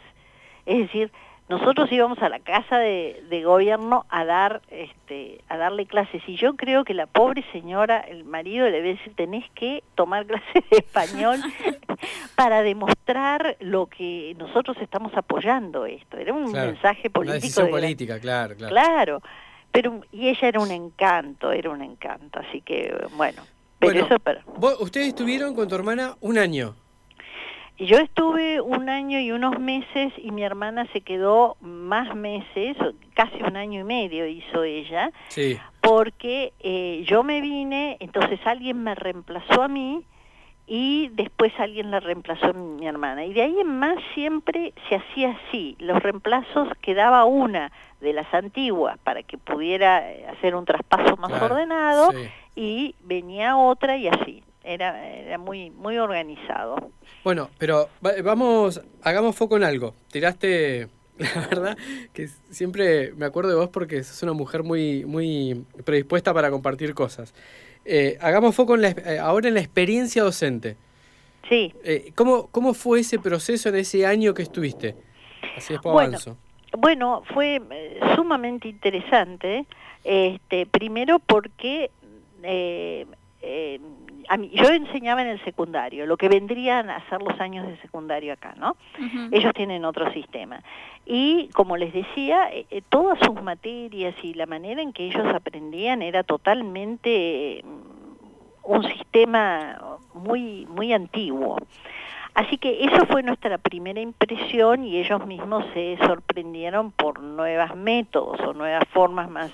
Es 0.64 0.78
decir, 0.78 1.12
nosotros 1.50 1.90
íbamos 1.90 2.18
a 2.20 2.28
la 2.28 2.38
casa 2.38 2.78
de, 2.78 3.24
de, 3.28 3.42
gobierno 3.42 4.06
a 4.08 4.24
dar 4.24 4.62
este 4.70 5.40
a 5.48 5.56
darle 5.56 5.84
clases 5.84 6.22
y 6.28 6.36
yo 6.36 6.54
creo 6.54 6.84
que 6.84 6.94
la 6.94 7.08
pobre 7.08 7.44
señora 7.50 7.98
el 7.98 8.22
marido 8.22 8.66
le 8.66 8.70
debe 8.70 8.90
decir 8.90 9.12
tenés 9.16 9.44
que 9.56 9.82
tomar 9.96 10.26
clases 10.28 10.64
de 10.70 10.76
español 10.78 11.40
para 12.36 12.62
demostrar 12.62 13.56
lo 13.58 13.86
que 13.86 14.36
nosotros 14.38 14.76
estamos 14.80 15.12
apoyando 15.16 15.86
esto 15.86 16.18
era 16.18 16.32
un 16.32 16.52
mensaje 16.52 17.10
político 17.10 17.20
una 17.20 17.32
decisión 17.32 17.70
política 17.70 18.20
claro 18.20 18.54
claro. 18.54 18.72
Claro 18.72 19.22
pero 19.72 20.00
y 20.12 20.28
ella 20.28 20.48
era 20.48 20.60
un 20.60 20.70
encanto 20.70 21.50
era 21.50 21.70
un 21.70 21.82
encanto 21.82 22.38
así 22.38 22.60
que 22.60 22.96
bueno 23.16 23.42
pero 23.80 24.06
eso 24.06 24.18
pero... 24.20 24.40
ustedes 24.78 25.08
estuvieron 25.08 25.56
con 25.56 25.66
tu 25.66 25.74
hermana 25.74 26.16
un 26.20 26.38
año 26.38 26.76
yo 27.86 27.96
estuve 27.98 28.60
un 28.60 28.90
año 28.90 29.18
y 29.18 29.32
unos 29.32 29.58
meses 29.58 30.12
y 30.18 30.30
mi 30.32 30.42
hermana 30.42 30.86
se 30.92 31.00
quedó 31.00 31.56
más 31.60 32.14
meses, 32.14 32.76
casi 33.14 33.42
un 33.42 33.56
año 33.56 33.80
y 33.80 33.84
medio 33.84 34.26
hizo 34.26 34.64
ella, 34.64 35.10
sí. 35.28 35.58
porque 35.80 36.52
eh, 36.60 37.02
yo 37.06 37.22
me 37.22 37.40
vine, 37.40 37.96
entonces 38.00 38.38
alguien 38.44 38.82
me 38.82 38.94
reemplazó 38.94 39.62
a 39.62 39.68
mí 39.68 40.04
y 40.66 41.08
después 41.14 41.52
alguien 41.58 41.90
la 41.90 42.00
reemplazó 42.00 42.48
a 42.48 42.52
mi 42.52 42.86
hermana. 42.86 43.24
Y 43.24 43.32
de 43.32 43.42
ahí 43.42 43.58
en 43.58 43.78
más 43.78 43.96
siempre 44.14 44.74
se 44.88 44.96
hacía 44.96 45.38
así, 45.48 45.76
los 45.78 46.02
reemplazos 46.02 46.68
quedaba 46.82 47.24
una 47.24 47.72
de 48.02 48.12
las 48.12 48.32
antiguas 48.34 48.98
para 48.98 49.22
que 49.22 49.38
pudiera 49.38 50.12
eh, 50.12 50.26
hacer 50.26 50.54
un 50.54 50.66
traspaso 50.66 51.16
más 51.16 51.40
ordenado 51.40 52.10
y 52.54 52.94
venía 53.04 53.56
otra 53.56 53.96
y 53.96 54.08
así 54.08 54.39
era, 54.72 55.08
era 55.08 55.38
muy, 55.38 55.70
muy 55.70 55.98
organizado. 55.98 56.90
Bueno, 57.24 57.50
pero 57.58 57.88
vamos, 58.22 58.80
hagamos 59.02 59.36
foco 59.36 59.56
en 59.56 59.64
algo. 59.64 59.94
Tiraste, 60.10 60.88
la 61.18 61.46
verdad, 61.48 61.78
que 62.12 62.28
siempre 62.50 63.12
me 63.16 63.26
acuerdo 63.26 63.50
de 63.50 63.56
vos 63.56 63.68
porque 63.68 64.02
sos 64.02 64.22
una 64.22 64.32
mujer 64.32 64.62
muy, 64.62 65.04
muy 65.04 65.64
predispuesta 65.84 66.32
para 66.32 66.50
compartir 66.50 66.94
cosas. 66.94 67.34
Eh, 67.84 68.18
hagamos 68.20 68.54
foco 68.54 68.74
en 68.74 68.82
la, 68.82 68.88
eh, 68.90 69.18
ahora 69.18 69.48
en 69.48 69.54
la 69.54 69.60
experiencia 69.60 70.22
docente. 70.22 70.76
Sí. 71.48 71.74
Eh, 71.82 72.12
¿cómo, 72.14 72.48
¿Cómo 72.48 72.74
fue 72.74 73.00
ese 73.00 73.18
proceso 73.18 73.70
en 73.70 73.76
ese 73.76 74.06
año 74.06 74.34
que 74.34 74.42
estuviste? 74.42 74.94
Así 75.56 75.74
es 75.74 75.80
bueno, 75.80 76.18
bueno, 76.78 77.22
fue 77.34 77.60
sumamente 78.14 78.68
interesante. 78.68 79.66
Este, 80.04 80.66
primero 80.66 81.18
porque 81.18 81.90
eh, 82.42 83.06
eh, 83.42 83.80
yo 84.36 84.68
enseñaba 84.68 85.22
en 85.22 85.28
el 85.28 85.44
secundario, 85.44 86.06
lo 86.06 86.16
que 86.16 86.28
vendrían 86.28 86.88
a 86.90 87.04
ser 87.08 87.20
los 87.20 87.38
años 87.40 87.66
de 87.66 87.76
secundario 87.78 88.32
acá, 88.32 88.54
¿no? 88.56 88.76
Ellos 89.32 89.52
tienen 89.54 89.84
otro 89.84 90.12
sistema. 90.12 90.62
Y 91.04 91.48
como 91.52 91.76
les 91.76 91.92
decía, 91.92 92.48
eh, 92.52 92.66
eh, 92.70 92.82
todas 92.88 93.18
sus 93.20 93.42
materias 93.42 94.14
y 94.22 94.34
la 94.34 94.46
manera 94.46 94.82
en 94.82 94.92
que 94.92 95.06
ellos 95.06 95.26
aprendían 95.34 96.02
era 96.02 96.22
totalmente 96.22 97.64
mm, 97.64 98.72
un 98.72 98.84
sistema 98.84 99.78
muy, 100.14 100.66
muy 100.66 100.92
antiguo. 100.92 101.58
Así 102.34 102.58
que 102.58 102.84
eso 102.84 103.06
fue 103.06 103.24
nuestra 103.24 103.58
primera 103.58 104.00
impresión 104.00 104.84
y 104.84 104.98
ellos 104.98 105.26
mismos 105.26 105.64
se 105.74 105.98
sorprendieron 106.06 106.92
por 106.92 107.20
nuevos 107.20 107.74
métodos 107.74 108.40
o 108.40 108.52
nuevas 108.52 108.84
formas 108.90 109.28
más 109.28 109.50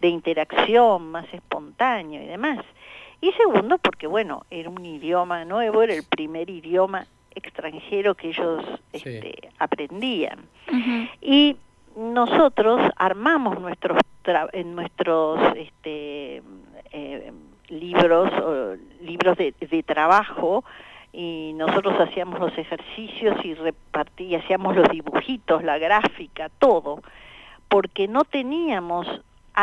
de 0.00 0.08
interacción, 0.08 1.10
más 1.10 1.26
espontáneo 1.34 2.22
y 2.22 2.26
demás. 2.26 2.64
Y 3.20 3.32
segundo, 3.32 3.78
porque 3.78 4.06
bueno, 4.06 4.44
era 4.50 4.70
un 4.70 4.84
idioma 4.84 5.44
nuevo, 5.44 5.82
era 5.82 5.94
el 5.94 6.04
primer 6.04 6.48
idioma 6.48 7.06
extranjero 7.34 8.14
que 8.14 8.28
ellos 8.28 8.64
este, 8.92 9.50
aprendían. 9.58 10.38
Y 11.20 11.56
nosotros 11.96 12.80
armamos 12.96 13.60
nuestros 13.60 13.98
en 14.52 14.74
nuestros 14.74 15.40
este, 15.56 16.42
eh, 16.92 17.32
libros 17.68 18.30
libros 19.00 19.36
de, 19.38 19.54
de, 19.58 19.82
trabajo 19.82 20.62
y 21.12 21.52
nosotros 21.54 21.98
hacíamos 21.98 22.38
los 22.38 22.56
ejercicios 22.56 23.44
y 23.44 23.54
repartí, 23.54 24.34
hacíamos 24.34 24.76
los 24.76 24.88
dibujitos, 24.90 25.64
la 25.64 25.78
gráfica, 25.78 26.48
todo, 26.58 27.02
porque 27.68 28.08
no 28.08 28.24
teníamos 28.24 29.06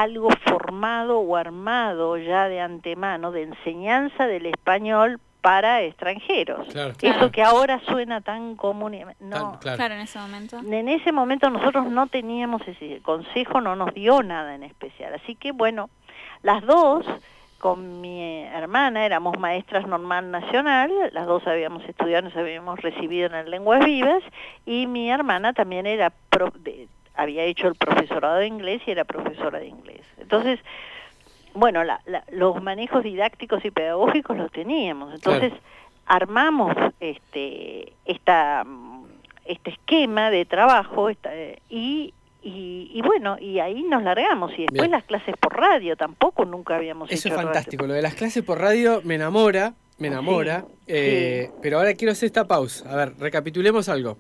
algo 0.02 0.30
formado 0.46 1.20
o 1.20 1.36
armado 1.36 2.18
ya 2.18 2.48
de 2.48 2.62
antemano 2.62 3.32
de 3.32 3.44
enseñanza 3.44 4.28
del 4.28 4.46
español 4.48 5.20
para 5.42 5.82
extranjeros. 5.82 6.68
Eso 7.02 7.32
que 7.32 7.42
ahora 7.42 7.80
suena 7.88 8.22
tan 8.22 8.56
común. 8.56 8.98
No, 9.20 9.60
claro. 9.60 9.94
en 9.94 10.02
ese 10.02 10.20
momento. 10.20 10.58
En 10.60 10.90
ese 10.90 11.12
momento 11.12 11.50
nosotros 11.50 11.88
no 11.88 12.08
teníamos 12.08 12.62
ese 12.68 13.00
consejo, 13.02 13.62
no 13.62 13.76
nos 13.76 13.94
dio 13.94 14.24
nada 14.24 14.56
en 14.56 14.64
especial. 14.64 15.14
Así 15.14 15.36
que 15.36 15.52
bueno, 15.52 15.90
las 16.44 16.66
dos 16.66 17.06
con 17.60 18.02
mi 18.02 18.44
hermana 18.44 19.06
éramos 19.06 19.40
maestras 19.40 19.88
normal 19.88 20.30
nacional, 20.30 20.92
las 21.12 21.26
dos 21.26 21.46
habíamos 21.48 21.84
estudiado, 21.86 22.24
nos 22.24 22.36
habíamos 22.36 22.80
recibido 22.82 23.34
en 23.34 23.50
lenguas 23.50 23.84
vivas 23.84 24.22
y 24.66 24.86
mi 24.86 25.10
hermana 25.10 25.54
también 25.54 25.88
era 25.88 26.14
de, 26.60 26.88
había 27.18 27.44
hecho 27.44 27.68
el 27.68 27.76
profesorado 27.76 28.38
de 28.38 28.48
inglés 28.48 28.82
y 28.86 28.92
era 28.92 29.04
profesora 29.04 29.60
de 29.60 29.68
inglés. 29.68 30.02
Entonces, 30.18 30.60
bueno, 31.54 31.82
los 32.32 32.62
manejos 32.62 33.04
didácticos 33.04 33.66
y 33.66 33.72
pedagógicos 33.72 34.38
los 34.38 34.52
teníamos. 34.52 35.14
Entonces, 35.14 35.52
armamos 36.06 36.76
este, 37.00 37.94
esta, 38.06 38.64
este 39.46 39.72
esquema 39.72 40.30
de 40.30 40.46
trabajo 40.46 41.10
y, 41.70 42.14
y, 42.44 43.02
bueno, 43.02 43.38
y 43.40 43.60
ahí 43.60 43.84
nos 43.84 44.04
largamos. 44.04 44.52
Y 44.58 44.68
después 44.68 44.90
las 44.90 45.04
clases 45.04 45.36
por 45.38 45.58
radio, 45.58 45.98
tampoco 45.98 46.46
nunca 46.46 46.76
habíamos 46.76 47.12
Eso 47.12 47.30
es 47.30 47.36
fantástico. 47.36 47.88
Lo 47.88 47.94
de 47.94 48.04
las 48.04 48.14
clases 48.14 48.44
por 48.44 48.60
radio 48.60 49.02
me 49.04 49.16
enamora, 49.16 49.74
me 49.98 50.08
enamora. 50.08 50.66
Eh, 50.86 51.50
pero 51.62 51.80
ahora 51.80 51.94
quiero 51.96 52.12
hacer 52.12 52.28
esta 52.28 52.48
pausa. 52.48 52.90
A 52.92 52.96
ver, 52.96 53.14
recapitulemos 53.18 53.90
algo. 53.90 54.18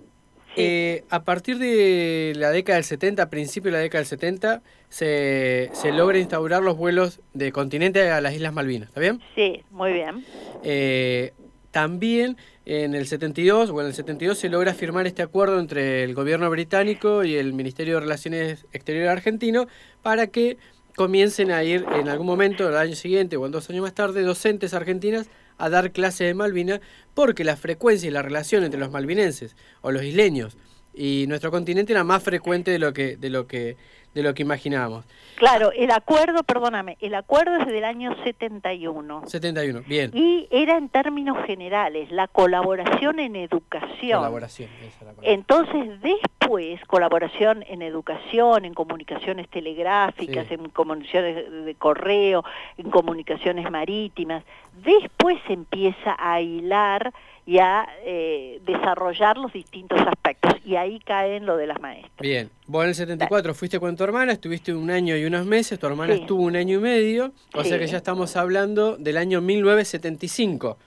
Eh, 0.58 1.04
a 1.10 1.24
partir 1.24 1.60
de 1.60 2.34
la 2.36 2.52
década 2.52 2.78
del 2.78 2.84
70, 2.84 3.24
a 3.24 3.30
principios 3.30 3.72
de 3.72 3.78
la 3.78 3.84
década 3.84 4.00
del 4.00 4.08
70, 4.08 4.62
se, 4.89 5.70
se 5.74 5.91
logra 5.91 6.17
instaurar 6.17 6.63
los 6.63 6.78
vuelos 6.78 7.20
de 7.34 7.52
continente 7.52 8.10
a 8.10 8.22
las 8.22 8.34
Islas 8.34 8.54
Malvinas, 8.54 8.89
¿está 8.89 9.00
bien? 9.00 9.22
Sí, 9.36 9.63
muy 9.70 9.93
bien. 9.93 10.26
Eh, 10.63 11.34
también 11.72 12.38
en 12.65 12.96
el 12.96 13.06
72, 13.08 13.70
o 13.70 13.82
en 13.82 13.88
el 13.88 13.93
72 13.93 14.38
se 14.38 14.50
logra 14.50 14.74
firmar 14.74 15.06
este 15.06 15.22
acuerdo 15.22 15.60
entre 15.60 16.04
el 16.04 16.15
gobierno 16.15 16.50
británico 16.50 17.24
y 17.24 17.36
el 17.36 17.54
Ministerio 17.54 17.96
de 17.96 18.00
Relaciones 18.02 18.65
Exteriores 18.74 19.12
argentino 19.12 19.67
para 20.02 20.28
que 20.28 20.58
comiencen 20.96 21.52
a 21.52 21.63
ir 21.63 21.86
en 21.93 22.10
algún 22.10 22.26
momento, 22.26 22.67
el 22.67 22.76
año 22.76 22.96
siguiente 22.96 23.38
o 23.38 23.46
en 23.46 23.52
dos 23.52 23.70
años 23.70 23.84
más 23.84 23.93
tarde, 23.93 24.24
docentes 24.24 24.74
argentinas 24.74 25.30
a 25.58 25.70
dar 25.70 25.91
clases 25.91 26.28
de 26.28 26.34
Malvinas 26.34 26.82
porque 27.13 27.43
la 27.43 27.58
frecuencia 27.58 28.08
y 28.08 28.12
la 28.12 28.22
relación 28.22 28.63
entre 28.63 28.80
los 28.80 28.91
malvinenses 28.91 29.56
o 29.82 29.91
los 29.91 30.04
isleños 30.04 30.58
y 30.98 31.26
nuestro 31.28 31.52
continente 31.52 31.94
era 31.94 32.04
más 32.04 32.24
frecuente 32.24 32.72
de 32.72 32.80
lo 32.80 32.92
que 32.92 33.18
de 33.18 33.30
lo 33.30 33.48
que 33.48 33.78
de 34.14 34.24
lo 34.24 34.34
que 34.34 34.42
imaginábamos. 34.42 35.06
Claro, 35.36 35.72
el 35.72 35.92
acuerdo, 35.92 36.42
perdóname, 36.42 36.98
el 37.02 37.14
acuerdo 37.14 37.58
es 37.58 37.68
del 37.68 37.84
año 37.84 38.16
71. 38.24 39.24
71, 39.28 39.84
bien. 39.86 40.10
Y 40.16 40.48
era 40.50 40.76
en 40.76 40.90
términos 40.90 41.38
generales, 41.46 42.10
la 42.10 42.28
colaboración 42.28 43.20
en 43.20 43.36
educación. 43.36 44.18
Colaboración, 44.18 44.72
esa 44.82 45.06
la 45.06 45.14
Entonces, 45.22 46.02
después, 46.02 46.82
colaboración 46.88 47.64
en 47.68 47.84
educación, 47.84 48.66
en 48.66 48.74
comunicaciones 48.74 49.48
telegráficas, 49.50 50.50
en 50.50 50.70
comunicaciones 50.70 51.66
de 51.66 51.76
correo, 51.76 52.44
en 52.80 52.90
comunicaciones 52.90 53.70
marítimas. 53.70 54.44
Después 54.84 55.38
se 55.46 55.54
empieza 55.54 56.16
a 56.18 56.42
hilar 56.42 57.14
y 57.48 57.60
a 57.60 57.88
eh, 58.04 58.60
desarrollar 58.66 59.38
los 59.38 59.54
distintos 59.54 60.00
aspectos. 60.02 60.54
Y 60.66 60.76
ahí 60.76 61.00
cae 61.00 61.38
en 61.38 61.46
lo 61.46 61.56
de 61.56 61.66
las 61.66 61.80
maestras. 61.80 62.20
Bien, 62.20 62.50
vos 62.68 62.84
en 62.84 62.90
el 62.90 62.96
74 62.96 63.54
fuiste 63.54 63.80
con 63.80 63.96
tu 63.96 64.04
hermana, 64.04 64.34
estuviste 64.34 64.76
un 64.76 64.92
año 64.92 65.16
y 65.16 65.24
unos 65.24 65.46
meses, 65.46 65.80
tu 65.80 65.88
hermana 65.88 66.14
estuvo 66.14 66.44
un 66.44 66.58
año 66.58 66.78
y 66.78 66.82
medio, 66.82 67.32
o 67.54 67.64
sea 67.64 67.80
que 67.80 67.88
ya 67.88 67.98
estamos 67.98 68.36
hablando 68.36 68.98
del 68.98 69.16
año 69.16 69.40
1975. 69.40 70.78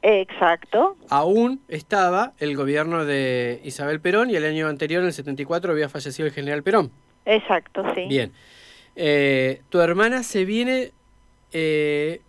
Exacto. 0.00 0.96
Aún 1.10 1.60
estaba 1.68 2.32
el 2.38 2.56
gobierno 2.56 3.04
de 3.04 3.60
Isabel 3.62 4.00
Perón 4.00 4.30
y 4.30 4.36
el 4.36 4.46
año 4.46 4.68
anterior, 4.68 5.02
en 5.02 5.08
el 5.08 5.12
74, 5.12 5.70
había 5.70 5.90
fallecido 5.90 6.26
el 6.26 6.32
general 6.32 6.62
Perón. 6.62 6.90
Exacto, 7.26 7.84
sí. 7.94 8.06
Bien. 8.08 8.32
Eh, 8.96 9.60
tu 9.68 9.80
hermana 9.80 10.22
se 10.22 10.46
viene 10.46 10.92
eh, 11.52 12.22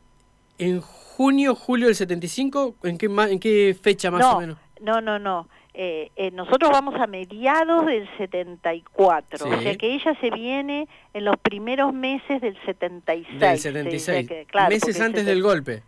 en 0.58 0.82
junio, 1.22 1.54
julio 1.54 1.86
del 1.86 1.96
75? 1.96 2.78
¿En 2.84 2.98
qué, 2.98 3.06
en 3.06 3.40
qué 3.40 3.78
fecha 3.80 4.10
más 4.10 4.22
no, 4.22 4.38
o 4.38 4.40
menos? 4.40 4.58
No, 4.82 5.02
no, 5.02 5.20
no. 5.20 5.48
Eh, 5.76 6.10
eh, 6.16 6.32
nosotros 6.32 6.72
vamos 6.72 6.96
a 7.00 7.06
mediados 7.06 7.86
del 7.86 8.10
74, 8.18 9.46
o 9.48 9.54
Sí. 9.58 9.62
sea 9.64 9.76
que 9.76 9.94
ella 9.94 10.16
se 10.20 10.32
viene 10.32 10.88
en 11.14 11.26
los 11.26 11.38
primeros 11.38 11.94
meses 11.94 12.42
del 12.42 12.58
76. 12.66 13.40
Del 13.40 13.58
se 13.58 13.70
76. 13.70 14.18
dice 14.24 14.28
que- 14.28 14.46
claro, 14.48 14.70
Meses 14.70 15.00
antes 15.00 15.24
del 15.28 15.44
golpe. 15.44 15.84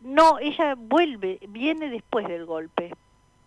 No, 0.00 0.40
ella 0.40 0.74
vuelve, 0.76 1.38
viene 1.48 1.88
después 1.88 2.26
del 2.26 2.44
golpe. 2.44 2.92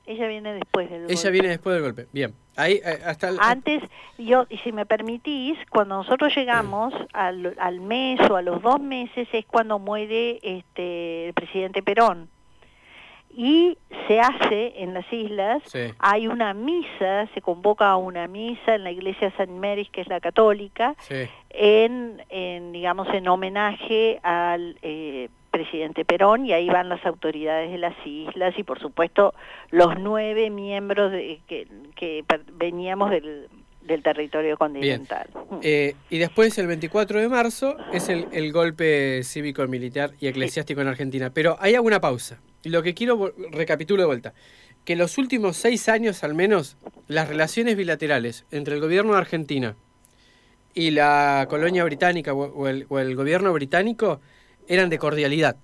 Ella 0.08 0.28
viene 0.28 0.54
después 0.54 0.90
del 0.90 1.00
golpe. 1.02 1.14
Ella 1.14 1.30
viene 1.30 1.48
después 1.50 1.74
del 1.76 1.84
golpe. 1.84 2.08
Bien. 2.14 2.34
Ahí, 2.56 2.76
eh, 2.84 3.00
hasta 3.06 3.30
el- 3.30 3.38
Antes, 3.42 3.84
yo, 4.18 4.46
y 4.50 4.58
si 4.60 4.72
me 4.72 4.86
permitís, 4.86 5.58
cuando 5.70 5.98
nosotros 5.98 6.34
llegamos 6.36 6.94
al, 7.14 7.54
al 7.60 7.82
mes 7.82 8.20
o 8.30 8.38
a 8.38 8.42
los 8.42 8.62
dos 8.62 8.80
meses 8.80 9.28
es 9.32 9.46
cuando 9.46 9.78
muere 9.80 10.40
este, 10.42 11.28
el 11.28 11.34
presidente 11.34 11.84
Perón. 11.84 12.30
Y 13.30 13.78
se 14.08 14.20
hace 14.20 14.82
en 14.82 14.96
las 14.96 15.06
islas, 15.14 15.62
Sí. 15.66 15.94
hay 16.00 16.28
una 16.28 16.54
misa, 16.56 17.28
se 17.36 17.42
convoca 17.42 17.90
a 17.92 17.98
una 17.98 18.28
misa 18.28 18.74
en 18.76 18.84
la 18.84 18.92
iglesia 18.92 19.32
San 19.38 19.60
Mary's, 19.60 19.90
que 19.92 20.02
es 20.02 20.08
la 20.08 20.20
católica, 20.20 20.96
Sí. 21.00 21.28
en, 21.52 22.24
en, 22.30 22.72
digamos, 22.72 23.08
en 23.14 23.28
homenaje 23.28 24.20
al 24.24 24.78
eh, 24.82 25.30
presidente 25.52 26.06
Perón 26.06 26.46
y 26.46 26.54
ahí 26.54 26.68
van 26.68 26.90
las 26.90 27.06
autoridades 27.06 27.72
de 27.72 27.78
las 27.78 27.96
islas 28.06 28.54
y 28.58 28.64
por 28.64 28.80
supuesto 28.80 29.34
los 29.72 30.00
nueve 30.00 30.50
miembros 30.50 31.12
de, 31.12 31.40
que, 31.48 32.24
veníamos 32.54 33.10
del, 33.10 33.48
del 33.82 34.04
territorio 34.04 34.58
continental. 34.58 35.30
Mm. 35.34 35.60
Eh, 35.62 35.96
y 36.10 36.18
después, 36.18 36.58
el 36.58 36.68
24 36.68 37.20
de 37.20 37.30
marzo, 37.30 37.78
es 37.92 38.10
el, 38.10 38.28
el 38.32 38.52
golpe 38.52 39.24
cívico-militar 39.24 40.12
y 40.20 40.28
eclesiástico 40.28 40.82
en 40.82 40.88
Argentina. 40.88 41.32
Pero 41.34 41.58
hay 41.60 41.76
alguna 41.76 42.00
pausa. 42.00 42.40
Y 42.64 42.70
lo 42.70 42.84
que 42.84 42.94
quiero, 42.94 43.34
recapitulo 43.52 44.04
de 44.04 44.08
vuelta, 44.08 44.34
que 44.84 44.96
los 44.96 45.18
últimos 45.18 45.58
seis 45.58 45.90
años 45.90 46.24
al 46.24 46.34
menos, 46.34 46.78
las 47.08 47.28
relaciones 47.28 47.76
bilaterales 47.76 48.46
entre 48.52 48.76
el 48.76 48.82
gobierno 48.82 49.14
de 49.14 49.20
Argentina 49.20 49.76
y 50.74 50.92
la 50.92 51.48
colonia 51.50 51.84
británica 51.84 52.34
o, 52.34 52.46
o 52.46 52.68
el, 52.68 52.86
o 52.90 53.00
el 53.00 53.16
gobierno 53.16 53.52
británico 53.54 54.22
eran 54.68 54.90
de 54.90 54.98
cordialidad. 55.00 55.56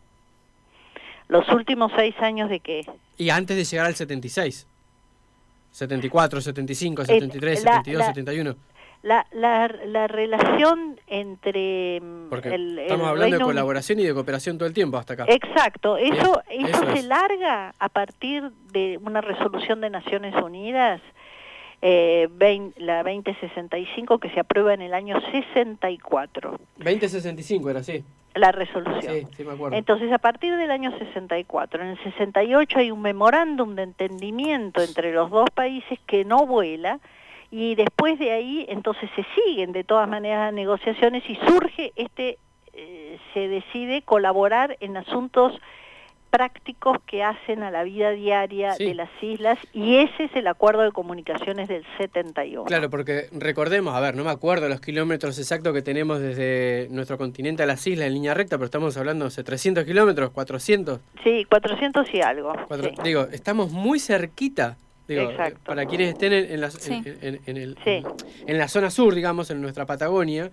Los 1.27 1.47
últimos 1.49 1.91
seis 1.95 2.15
años 2.19 2.49
de 2.49 2.59
qué? 2.59 2.85
Y 3.17 3.29
antes 3.29 3.55
de 3.57 3.63
llegar 3.63 3.85
al 3.87 3.95
76. 3.95 4.67
74, 5.71 6.41
75, 6.41 7.05
73, 7.05 7.63
la- 7.63 7.71
72, 7.83 7.99
la- 7.99 8.05
71. 8.07 8.55
La, 9.01 9.25
la, 9.33 9.67
la 9.85 10.07
relación 10.07 10.97
entre 11.07 11.99
mm, 11.99 12.29
Porque 12.29 12.49
el, 12.55 12.77
el 12.77 12.79
estamos 12.79 13.07
hablando 13.07 13.25
de 13.25 13.31
Reino 13.31 13.45
Uni- 13.47 13.53
colaboración 13.53 13.99
y 13.99 14.03
de 14.03 14.13
cooperación 14.13 14.57
todo 14.57 14.67
el 14.67 14.73
tiempo 14.73 14.97
hasta 14.97 15.13
acá. 15.15 15.25
Exacto, 15.27 15.97
eso, 15.97 16.41
Bien, 16.49 16.67
eso, 16.67 16.83
eso 16.83 16.91
se 16.93 16.99
es. 16.99 17.05
larga 17.05 17.73
a 17.79 17.89
partir 17.89 18.49
de 18.71 18.97
una 19.03 19.19
resolución 19.19 19.81
de 19.81 19.89
Naciones 19.89 20.33
Unidas, 20.41 21.01
eh, 21.81 22.29
vein- 22.31 22.73
la 22.77 23.03
2065, 23.03 24.19
que 24.19 24.29
se 24.29 24.39
aprueba 24.39 24.73
en 24.73 24.81
el 24.81 24.93
año 24.93 25.19
64, 25.31 26.57
2065 26.77 27.69
era 27.71 27.79
así. 27.81 28.05
La 28.35 28.51
resolución. 28.51 29.13
Sí, 29.13 29.27
sí 29.37 29.43
me 29.43 29.53
acuerdo. 29.53 29.77
Entonces, 29.77 30.11
a 30.11 30.17
partir 30.17 30.55
del 30.57 30.71
año 30.71 30.97
64, 30.97 31.83
en 31.83 31.89
el 31.89 32.03
68 32.03 32.79
hay 32.79 32.91
un 32.91 33.01
memorándum 33.01 33.75
de 33.75 33.83
entendimiento 33.83 34.81
entre 34.81 35.13
los 35.13 35.29
dos 35.29 35.49
países 35.51 35.99
que 36.05 36.25
no 36.25 36.45
vuela, 36.45 36.99
y 37.51 37.75
después 37.75 38.17
de 38.17 38.31
ahí, 38.31 38.65
entonces 38.67 39.09
se 39.15 39.23
siguen 39.35 39.73
de 39.73 39.83
todas 39.83 40.09
maneras 40.09 40.47
las 40.47 40.53
negociaciones 40.53 41.23
y 41.29 41.35
surge 41.47 41.93
este, 41.95 42.39
eh, 42.73 43.19
se 43.33 43.47
decide 43.47 44.01
colaborar 44.01 44.75
en 44.79 44.97
asuntos 44.97 45.53
prácticos 46.37 46.97
que 47.05 47.21
hacen 47.23 47.61
a 47.61 47.69
la 47.69 47.83
vida 47.83 48.09
diaria 48.09 48.71
Sí. 48.71 48.85
de 48.85 48.95
las 48.95 49.09
islas, 49.21 49.59
y 49.71 49.97
ese 49.97 50.23
es 50.23 50.35
el 50.35 50.47
acuerdo 50.47 50.81
de 50.81 50.91
comunicaciones 50.91 51.67
del 51.67 51.85
71. 51.99 52.65
Claro, 52.65 52.89
porque 52.89 53.27
recordemos, 53.33 53.93
a 53.93 53.99
ver, 53.99 54.15
no 54.15 54.23
me 54.23 54.31
acuerdo 54.31 54.67
los 54.67 54.81
kilómetros 54.81 55.37
exactos 55.37 55.73
que 55.73 55.83
tenemos 55.83 56.19
desde 56.19 56.87
nuestro 56.89 57.19
continente 57.19 57.61
a 57.61 57.67
las 57.67 57.85
islas 57.85 58.07
en 58.07 58.15
línea 58.15 58.33
recta, 58.33 58.57
pero 58.57 58.65
estamos 58.65 58.97
hablando 58.97 59.29
de 59.29 59.43
300 59.43 59.85
kilómetros, 59.85 60.31
400. 60.31 61.01
Sí, 61.23 61.45
400 61.47 62.11
y 62.15 62.21
algo. 62.21 62.53
cuatro- 62.67 62.89
sí. 62.89 62.95
Digo, 63.03 63.27
estamos 63.31 63.71
muy 63.71 63.99
cerquita. 63.99 64.77
Digo, 65.07 65.29
Exacto. 65.31 65.59
para 65.65 65.85
quienes 65.85 66.09
estén 66.13 66.31
en, 66.31 66.51
en 66.51 66.61
la, 66.61 66.71
Sí. 66.71 66.93
en, 67.05 67.17
en- 67.21 67.39
en 67.45 67.57
el- 67.57 67.77
Sí. 67.83 68.01
en 68.47 68.57
la 68.57 68.67
zona 68.69 68.89
sur, 68.89 69.13
digamos, 69.13 69.49
en 69.51 69.61
nuestra 69.61 69.85
Patagonia, 69.85 70.49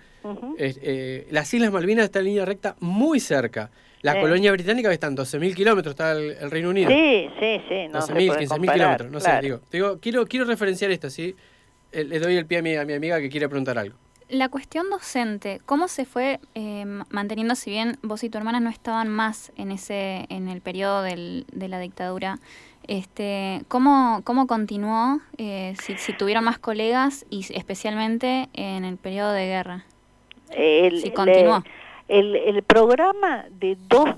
eh, 0.59 0.75
eh, 0.83 1.29
las 1.31 1.53
Islas 1.55 1.71
Malvinas 1.73 2.07
están 2.07 2.21
en 2.23 2.27
línea 2.27 2.45
recta 2.45 2.75
muy 2.81 3.21
cerca. 3.21 3.71
La 4.03 4.15
Sí. 4.15 4.21
colonia 4.21 4.51
británica 4.51 4.89
que 4.89 4.95
está 4.95 5.07
en 5.07 5.15
12.000 5.17 5.55
kilómetros, 5.55 5.93
está 5.93 6.13
el, 6.13 6.31
el 6.41 6.51
Reino 6.51 6.71
Unido. 6.71 6.89
Sí, 6.91 7.29
sí, 7.39 7.61
sí. 7.69 7.89
No 7.93 8.01
se 8.01 8.13
12.000, 8.13 8.27
puede 8.29 8.41
15.000 8.41 8.49
comparar, 8.49 8.77
kilómetros, 8.77 9.11
no 9.13 9.19
claro. 9.21 9.37
sé, 9.37 9.43
digo, 9.45 9.61
digo, 9.71 9.99
quiero, 10.01 10.27
quiero 10.27 10.47
referenciar 10.47 10.91
esto, 10.91 11.11
¿sí? 11.11 11.37
Eh, 11.93 12.05
Le 12.05 12.19
doy 12.19 12.37
el 12.37 12.47
pie 12.47 12.59
a 12.59 12.63
mi, 12.63 12.75
a 12.77 12.85
mi 12.85 12.95
amiga 12.95 13.21
que 13.21 13.29
quiere 13.29 13.49
preguntar 13.49 13.79
algo. 13.79 13.97
La 14.31 14.49
cuestión 14.49 14.89
docente, 14.91 15.61
¿cómo 15.67 15.87
se 15.89 16.05
fue 16.05 16.39
eh, 16.55 16.85
ma- 16.87 17.05
manteniendo, 17.11 17.55
si 17.57 17.71
bien 17.71 17.99
vos 18.03 18.23
y 18.25 18.31
tu 18.31 18.39
hermana 18.39 18.59
no 18.61 18.71
estaban 18.71 19.09
más 19.09 19.53
en 19.57 19.71
ese, 19.73 20.25
en 20.29 20.49
el 20.49 20.61
periodo 20.61 21.03
del- 21.03 21.47
de 21.53 21.69
la 21.69 21.79
dictadura, 21.81 22.39
este, 22.91 23.63
¿cómo, 23.69 24.21
cómo 24.25 24.49
continuó, 24.49 25.21
eh, 25.39 25.75
si, 25.81 25.97
si 25.97 26.13
tuvieron 26.13 26.43
más 26.43 26.59
colegas 26.59 27.25
y 27.31 27.47
especialmente 27.55 28.49
en 28.53 28.85
el 28.85 28.97
periodo 28.97 29.31
de 29.33 29.47
guerra? 29.47 29.85
El, 30.51 31.01
Si 31.01 31.13
continuó. 31.13 31.63
El, 32.09 32.35
el 32.35 32.63
programa 32.65 33.45
de 33.51 33.77
dos 33.89 34.09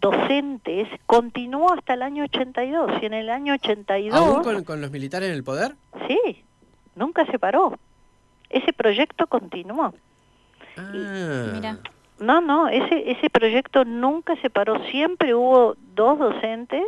docentes 0.00 0.88
continuó 1.04 1.74
hasta 1.74 1.92
el 1.92 2.00
año 2.02 2.24
82 2.24 3.02
y 3.02 3.06
en 3.06 3.12
el 3.12 3.28
año 3.28 3.52
82 3.54 4.18
¿Aún 4.18 4.42
con, 4.42 4.64
con 4.64 4.80
los 4.80 4.90
militares 4.90 5.28
en 5.28 5.34
el 5.34 5.44
poder? 5.44 5.74
sí 6.08 6.42
nunca 6.94 7.26
se 7.26 7.38
paró 7.38 7.78
ese 8.48 8.72
proyecto 8.72 9.26
continuó 9.26 9.92
Ah, 10.78 11.50
Mira. 11.52 11.78
no 12.18 12.40
no 12.40 12.68
ese 12.68 13.10
ese 13.10 13.28
proyecto 13.28 13.84
nunca 13.84 14.36
se 14.36 14.48
paró 14.48 14.82
siempre 14.86 15.34
hubo 15.34 15.76
dos 15.94 16.18
docentes 16.18 16.84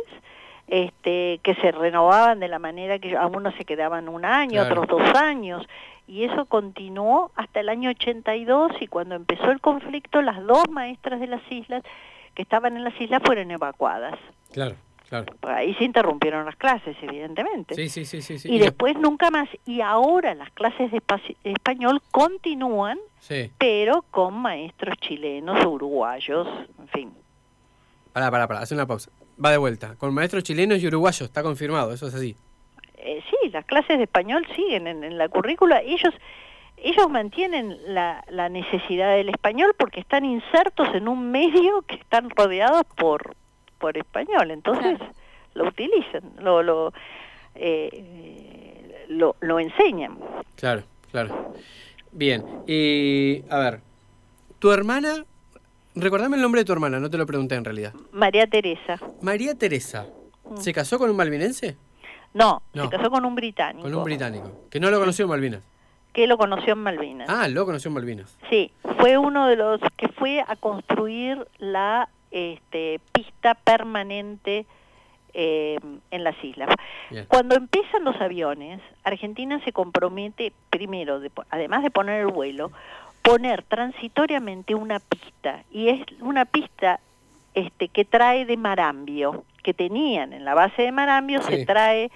este 0.67 1.39
que 1.43 1.55
se 1.55 1.71
renovaban 1.71 2.39
de 2.39 2.47
la 2.47 2.59
manera 2.59 2.99
que 2.99 3.15
algunos 3.17 3.53
se 3.55 3.65
quedaban 3.65 4.07
un 4.09 4.25
año 4.25 4.61
Claro. 4.65 4.81
otros 4.83 4.99
dos 5.05 5.15
años 5.15 5.67
y 6.07 6.23
eso 6.23 6.45
continuó 6.45 7.31
hasta 7.35 7.59
el 7.59 7.69
año 7.69 7.89
82 7.91 8.71
y 8.81 8.87
cuando 8.87 9.15
empezó 9.15 9.51
el 9.51 9.61
conflicto 9.61 10.21
las 10.21 10.43
dos 10.45 10.69
maestras 10.69 11.19
de 11.19 11.27
las 11.27 11.41
islas 11.51 11.83
que 12.35 12.41
estaban 12.41 12.75
en 12.77 12.83
las 12.83 12.99
islas 12.99 13.21
fueron 13.23 13.51
evacuadas. 13.51 14.17
Claro, 14.51 14.75
claro. 15.07 15.33
Ahí 15.43 15.73
se 15.75 15.83
interrumpieron 15.83 16.45
las 16.45 16.55
clases, 16.55 16.95
evidentemente. 17.01 17.75
Sí, 17.75 17.89
sí, 17.89 18.05
sí, 18.05 18.21
sí. 18.21 18.39
sí. 18.39 18.51
Y 18.51 18.57
después 18.57 18.97
nunca 18.97 19.29
más. 19.29 19.47
Y 19.65 19.81
ahora 19.81 20.33
las 20.33 20.49
clases 20.51 20.91
de 20.91 20.97
espa- 20.97 21.35
español 21.43 22.01
continúan, 22.11 22.97
Sí. 23.19 23.51
pero 23.59 24.03
con 24.11 24.33
maestros 24.33 24.97
chilenos 24.97 25.63
uruguayos, 25.65 26.47
en 26.79 26.87
fin. 26.87 27.13
Pará, 28.13 28.29
pará, 28.31 28.47
pará, 28.47 28.59
hace 28.61 28.73
una 28.75 28.85
pausa. 28.85 29.11
Va 29.43 29.51
de 29.51 29.57
vuelta. 29.57 29.95
Con 29.95 30.13
maestros 30.13 30.43
chilenos 30.43 30.81
y 30.81 30.87
uruguayos, 30.87 31.21
está 31.21 31.41
confirmado, 31.43 31.91
eso 31.93 32.07
es 32.07 32.13
así. 32.13 32.35
Eh, 32.97 33.21
sí, 33.29 33.49
las 33.49 33.65
clases 33.65 33.97
de 33.97 34.03
español 34.03 34.45
siguen 34.55 34.87
en, 34.87 35.03
en 35.03 35.17
la 35.17 35.27
currícula. 35.29 35.81
Ellos 35.81 36.13
ellos 36.77 37.09
mantienen 37.09 37.77
la, 37.93 38.23
la 38.29 38.49
necesidad 38.49 39.15
del 39.15 39.29
español 39.29 39.73
porque 39.77 39.99
están 40.01 40.25
insertos 40.25 40.89
en 40.93 41.07
un 41.07 41.31
medio 41.31 41.81
que 41.83 41.95
están 41.95 42.29
rodeados 42.29 42.83
por 42.95 43.35
por 43.79 43.97
español. 43.97 44.51
Entonces 44.51 44.97
Claro. 44.97 45.13
lo 45.55 45.67
utilizan, 45.67 46.23
lo 46.39 46.61
lo, 46.63 46.93
eh, 47.55 49.05
lo 49.09 49.35
lo 49.41 49.59
enseñan. 49.59 50.17
Claro, 50.55 50.83
claro. 51.11 51.53
Bien, 52.11 52.43
y 52.67 53.43
a 53.49 53.57
ver, 53.59 53.79
tu 54.59 54.71
hermana, 54.71 55.25
recordame 55.95 56.35
el 56.35 56.41
nombre 56.41 56.61
de 56.61 56.65
tu 56.65 56.73
hermana, 56.73 56.99
no 56.99 57.09
te 57.09 57.17
lo 57.17 57.25
pregunté 57.25 57.55
en 57.55 57.65
realidad. 57.65 57.93
María 58.11 58.47
Teresa. 58.47 58.99
María 59.21 59.55
Teresa, 59.55 60.07
Mm. 60.45 60.57
¿se 60.57 60.73
casó 60.73 60.97
con 60.99 61.09
un 61.09 61.15
malvinense? 61.15 61.77
No, 62.33 62.61
No. 62.73 62.83
se 62.85 62.89
casó 62.89 63.09
con 63.09 63.25
un 63.25 63.35
británico. 63.35 63.83
Con 63.83 63.95
un 63.95 64.03
británico, 64.03 64.51
que 64.69 64.79
no 64.79 64.89
lo 64.91 64.99
conoció 64.99 65.25
en 65.25 65.29
Malvinas. 65.29 65.61
Que 66.13 66.27
lo 66.27 66.37
conoció 66.37 66.73
en 66.73 66.79
Malvinas. 66.79 67.29
Ah, 67.29 67.47
lo 67.47 67.65
conoció 67.65 67.89
en 67.89 67.93
Malvinas. 67.95 68.37
Sí, 68.49 68.71
fue 68.99 69.17
uno 69.17 69.47
de 69.47 69.55
los 69.55 69.79
que 69.97 70.09
fue 70.09 70.41
a 70.47 70.55
construir 70.55 71.47
la 71.59 72.09
este, 72.31 72.99
pista 73.13 73.53
permanente 73.55 74.65
eh, 75.35 75.79
en 76.11 76.23
las 76.23 76.35
islas. 76.43 76.69
Bien. 77.09 77.25
Cuando 77.27 77.55
empiezan 77.55 78.03
los 78.03 78.19
aviones, 78.21 78.81
Argentina 79.03 79.59
se 79.65 79.71
compromete 79.71 80.53
primero, 80.69 81.19
de 81.19 81.31
además 81.49 81.81
de 81.83 81.89
poner 81.91 82.21
el 82.21 82.27
vuelo, 82.27 82.71
poner 83.23 83.63
transitoriamente 83.63 84.75
una 84.75 84.99
pista 84.99 85.63
y 85.71 85.89
es 85.89 86.01
una 86.21 86.45
pista 86.45 86.99
este 87.55 87.87
que 87.87 88.05
trae 88.05 88.45
de 88.45 88.57
Marambio, 88.57 89.45
que 89.63 89.73
tenían 89.73 90.33
en 90.33 90.45
la 90.45 90.53
base 90.53 90.83
de 90.83 90.91
Marambio, 90.91 91.41
Sí. 91.41 91.55
se 91.57 91.65
trae 91.65 92.11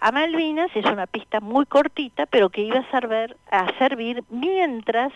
a 0.00 0.12
Malvinas, 0.12 0.70
es 0.74 0.84
una 0.84 1.06
pista 1.06 1.40
muy 1.40 1.66
cortita, 1.66 2.26
pero 2.26 2.50
que 2.50 2.62
iba 2.62 2.78
a 2.78 2.90
servir, 2.90 3.36
a 3.50 3.66
servir 3.78 4.22
mientras 4.30 5.12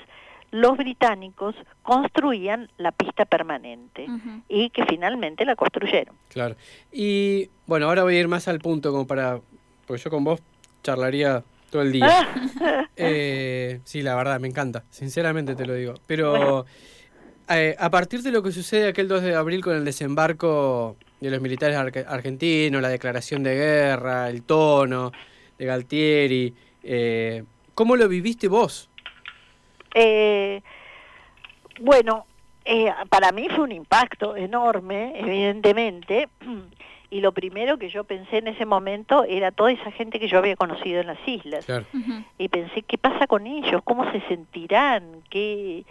los 0.50 0.76
británicos 0.76 1.54
construían 1.82 2.68
la 2.76 2.92
pista 2.92 3.24
permanente 3.24 4.06
y 4.48 4.68
que 4.70 4.84
finalmente 4.84 5.46
la 5.46 5.56
construyeron. 5.56 6.14
Claro. 6.28 6.56
Y 6.92 7.48
bueno, 7.66 7.86
ahora 7.86 8.02
voy 8.02 8.16
a 8.16 8.20
ir 8.20 8.28
más 8.28 8.48
al 8.48 8.58
punto 8.58 8.90
como 8.92 9.06
para... 9.06 9.40
Porque 9.86 10.02
yo 10.02 10.10
con 10.10 10.24
vos 10.24 10.40
charlaría 10.82 11.42
todo 11.70 11.80
el 11.82 11.92
día. 11.92 12.06
Ah. 12.60 12.88
Eh, 13.72 13.80
sí, 13.84 14.02
la 14.02 14.14
verdad, 14.14 14.38
me 14.40 14.48
encanta. 14.48 14.84
Sinceramente 14.90 15.54
te 15.54 15.66
lo 15.66 15.74
digo. 15.74 15.94
Pero 16.06 16.64
eh, 17.48 17.74
a 17.78 17.90
partir 17.90 18.22
de 18.22 18.30
lo 18.30 18.42
que 18.42 18.52
sucede 18.52 18.88
aquel 18.88 19.08
2 19.08 19.22
de 19.22 19.34
abril 19.34 19.62
con 19.62 19.74
el 19.76 19.84
desembarco 19.84 20.96
de 21.20 21.30
los 21.30 21.40
militares 21.40 21.76
arge- 21.76 22.04
argentinos, 22.06 22.82
la 22.82 22.88
declaración 22.88 23.42
de 23.42 23.54
guerra, 23.54 24.28
el 24.28 24.42
tono 24.42 25.12
de 25.58 25.64
Galtieri, 25.64 26.54
eh, 26.82 27.44
¿cómo 27.74 27.96
lo 27.96 28.08
viviste 28.08 28.48
vos? 28.48 28.88
Eh, 29.94 30.62
bueno, 31.80 32.26
para 33.08 33.32
mí 33.32 33.48
fue 33.48 33.64
un 33.64 33.72
impacto 33.72 34.36
enorme, 34.36 35.12
evidentemente, 35.18 36.28
y 37.12 37.20
lo 37.20 37.32
primero 37.32 37.76
que 37.78 37.88
yo 37.90 38.04
pensé 38.04 38.38
en 38.38 38.48
ese 38.48 38.64
momento 38.64 39.24
era 39.24 39.50
toda 39.50 39.70
esa 39.70 39.90
gente 39.92 40.18
que 40.18 40.28
yo 40.28 40.38
había 40.38 40.56
conocido 40.56 41.00
en 41.02 41.06
las 41.08 41.18
islas. 41.26 41.66
Claro. 41.66 41.84
Y 42.38 42.48
pensé, 42.48 42.82
¿qué 42.82 42.96
pasa 42.96 43.26
con 43.26 43.46
ellos? 43.46 43.82
¿Cómo 43.84 44.10
se 44.12 44.20
sentirán? 44.28 45.22
¿Qué, 45.28 45.84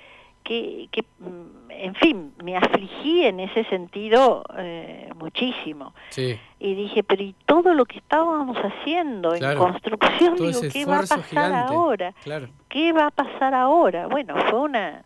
qué, 0.43 0.87
qué- 0.91 1.05
mm, 1.19 1.61
En 1.69 1.95
fin, 1.95 2.33
me 2.43 2.57
afligí 2.57 3.23
en 3.25 3.39
ese 3.39 3.63
sentido 3.65 4.43
eh, 4.57 5.09
muchísimo. 5.15 5.93
Sí, 6.09 6.37
Y 6.59 6.73
dije, 6.75 7.01
pero 7.03 7.23
¿y 7.23 7.33
todo 7.45 7.73
lo 7.73 7.85
que 7.85 7.97
estábamos 7.99 8.57
haciendo 8.57 9.31
Claro. 9.33 9.53
en 9.53 9.71
construcción? 9.71 10.35
todo 10.35 10.47
Digo, 10.47 10.61
¿qué 10.73 10.85
va 10.85 10.97
a 10.97 11.01
pasar 11.01 11.23
gigante. 11.23 11.73
ahora? 11.73 12.13
Claro. 12.23 12.47
¿qué 12.69 12.93
va 12.93 13.05
a 13.07 13.11
pasar 13.11 13.53
ahora? 13.53 14.07
Bueno, 14.07 14.35
fue 14.49 14.59
una 14.59 15.03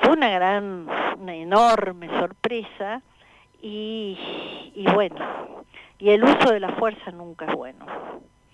fue 0.00 0.12
una 0.12 0.30
gran, 0.30 0.86
una 1.18 1.34
enorme 1.34 2.08
sorpresa 2.18 3.02
y, 3.68 4.72
y 4.74 4.84
bueno, 4.92 5.64
y 5.98 6.10
el 6.10 6.22
uso 6.22 6.52
de 6.52 6.60
la 6.60 6.74
fuerza 6.76 7.10
nunca 7.10 7.46
es 7.46 7.54
bueno. 7.56 7.86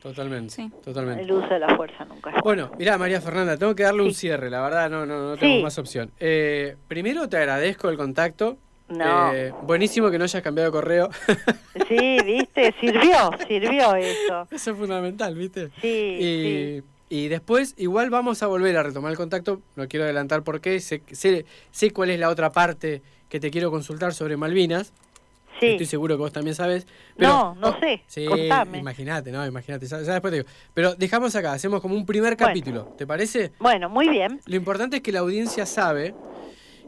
Totalmente. 0.02 0.54
Sí. 0.54 0.70
Totalmente. 0.82 1.22
El 1.24 1.32
uso 1.32 1.48
de 1.48 1.58
la 1.58 1.76
fuerza 1.76 2.04
nunca 2.06 2.30
es 2.30 2.36
bueno. 2.42 2.64
Bueno, 2.68 2.78
mirá, 2.78 2.96
María 2.96 3.20
Fernanda, 3.20 3.56
tengo 3.56 3.74
que 3.74 3.82
darle 3.82 4.02
un 4.02 4.14
cierre, 4.14 4.48
la 4.48 4.62
verdad, 4.62 4.88
no, 4.88 5.04
no, 5.04 5.30
no 5.30 5.36
tengo 5.36 5.56
Sí. 5.56 5.62
más 5.62 5.76
opción. 5.78 6.10
Eh, 6.18 6.76
primero 6.88 7.28
te 7.28 7.36
agradezco 7.36 7.88
el 7.90 7.96
contacto. 7.98 8.56
No. 8.88 9.32
Eh, 9.32 9.52
buenísimo 9.62 10.10
que 10.10 10.18
no 10.18 10.24
hayas 10.24 10.42
cambiado 10.42 10.70
de 10.70 10.72
correo. 10.72 11.10
Sí, 11.88 12.18
viste, 12.24 12.72
sirvió, 12.80 13.30
sirvió 13.48 13.94
eso. 13.96 14.46
Eso 14.50 14.70
es 14.70 14.76
fundamental, 14.76 15.34
¿viste? 15.34 15.70
Sí, 15.80 15.88
Y, 16.20 16.80
sí. 16.80 16.82
Y 17.10 17.28
después 17.28 17.74
igual 17.76 18.08
vamos 18.08 18.42
a 18.42 18.46
volver 18.46 18.76
a 18.78 18.82
retomar 18.82 19.10
el 19.10 19.18
contacto, 19.18 19.60
no 19.76 19.86
quiero 19.88 20.04
adelantar 20.04 20.42
por 20.42 20.60
qué, 20.62 20.80
sé, 20.80 21.02
sé, 21.10 21.44
sé 21.72 21.90
cuál 21.90 22.08
es 22.10 22.18
la 22.20 22.30
otra 22.30 22.50
parte 22.52 23.02
que 23.28 23.38
te 23.40 23.50
quiero 23.50 23.70
consultar 23.70 24.14
sobre 24.14 24.36
Malvinas, 24.36 24.92
sí. 25.58 25.66
estoy 25.66 25.86
seguro 25.86 26.16
que 26.16 26.20
vos 26.20 26.32
también 26.32 26.54
sabes. 26.54 26.86
Pero, 27.16 27.28
No, 27.30 27.54
no 27.56 27.78
sé, 27.80 28.02
Sí, 28.06 28.26
imagínate, 28.74 29.30
no, 29.32 29.44
imagínate, 29.44 29.86
ya, 29.86 30.00
ya 30.02 30.12
después 30.12 30.30
te 30.32 30.38
digo. 30.38 30.48
Pero 30.72 30.94
dejamos 30.94 31.34
acá, 31.34 31.52
hacemos 31.52 31.80
como 31.80 31.94
un 31.96 32.06
primer 32.06 32.36
Bueno. 32.36 32.46
capítulo, 32.46 32.84
¿te 32.96 33.06
parece? 33.06 33.52
Bueno, 33.58 33.88
muy 33.88 34.08
bien. 34.08 34.40
Lo 34.46 34.56
importante 34.56 34.96
es 34.96 35.02
que 35.02 35.12
la 35.12 35.18
audiencia 35.20 35.66
sabe 35.66 36.14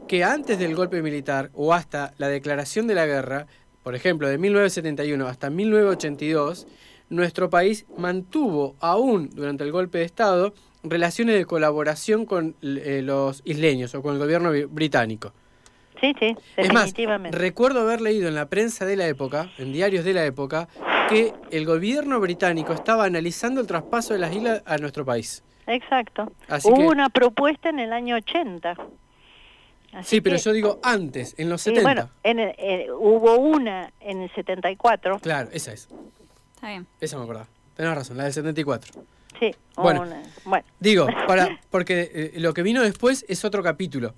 que 0.07 0.23
antes 0.23 0.57
del 0.57 0.73
golpe 0.75 1.01
militar 1.01 1.49
o 1.53 1.73
hasta 1.73 2.13
la 2.17 2.29
declaración 2.29 2.87
de 2.87 2.95
la 2.95 3.05
guerra, 3.05 3.47
por 3.83 3.93
ejemplo, 3.95 4.27
de 4.29 4.37
1971 4.37 5.27
hasta 5.27 5.49
1982, 5.49 6.67
nuestro 7.09 7.49
país 7.49 7.85
mantuvo 7.97 8.75
aún 8.79 9.29
durante 9.33 9.63
el 9.63 9.71
golpe 9.71 9.99
de 9.99 10.05
Estado 10.05 10.53
relaciones 10.83 11.35
de 11.35 11.45
colaboración 11.45 12.25
con 12.25 12.55
eh, 12.61 13.01
los 13.03 13.41
isleños 13.45 13.93
o 13.95 14.01
con 14.01 14.13
el 14.15 14.19
gobierno 14.19 14.51
bi- 14.51 14.65
británico. 14.65 15.33
Sí, 16.01 16.13
sí, 16.19 16.35
Es 16.57 16.73
más, 16.73 16.87
definitivamente. 16.87 17.37
recuerdo 17.37 17.79
haber 17.81 18.01
leído 18.01 18.27
en 18.27 18.35
la 18.35 18.47
prensa 18.49 18.85
de 18.85 18.97
la 18.97 19.07
época, 19.07 19.49
en 19.57 19.71
diarios 19.71 20.03
de 20.03 20.13
la 20.13 20.25
época, 20.25 20.67
que 21.07 21.33
el 21.51 21.65
gobierno 21.65 22.19
británico 22.19 22.73
estaba 22.73 23.05
analizando 23.05 23.61
el 23.61 23.67
traspaso 23.67 24.13
de 24.13 24.19
las 24.19 24.33
islas 24.35 24.61
a 24.65 24.77
nuestro 24.77 25.05
país. 25.05 25.43
Exacto. 25.67 26.29
Así 26.49 26.67
Hubo 26.67 26.75
que- 26.75 26.87
una 26.87 27.09
propuesta 27.09 27.69
en 27.69 27.79
el 27.79 27.93
año 27.93 28.17
80. 28.17 28.75
Así 29.93 30.09
Sí, 30.17 30.21
pero 30.21 30.35
que- 30.35 30.41
yo 30.41 30.51
digo 30.51 30.79
antes, 30.83 31.35
en 31.37 31.49
los 31.49 31.61
Sí, 31.61 31.69
70. 31.69 31.87
bueno, 31.89 32.09
en 32.23 32.39
el- 32.39 32.55
eh, 32.57 32.87
hubo 32.91 33.37
una 33.37 33.93
en 34.01 34.23
el 34.23 34.31
74. 34.33 35.19
Claro, 35.19 35.49
esa 35.53 35.71
es. 35.71 35.87
Está 36.63 36.69
bien. 36.71 36.87
Esa 37.01 37.17
me 37.17 37.23
acordaba. 37.23 37.47
Tenés 37.75 37.93
razón, 37.93 38.15
la 38.15 38.23
del 38.23 38.31
74. 38.31 38.93
Sí, 39.37 39.51
Bueno. 39.75 40.03
una- 40.03 40.21
bueno. 40.45 40.63
Digo, 40.79 41.07
para, 41.27 41.59
porque 41.69 42.09
eh, 42.13 42.31
lo 42.39 42.53
que 42.53 42.63
vino 42.63 42.81
después 42.81 43.25
es 43.27 43.43
otro 43.43 43.61
capítulo. 43.61 44.13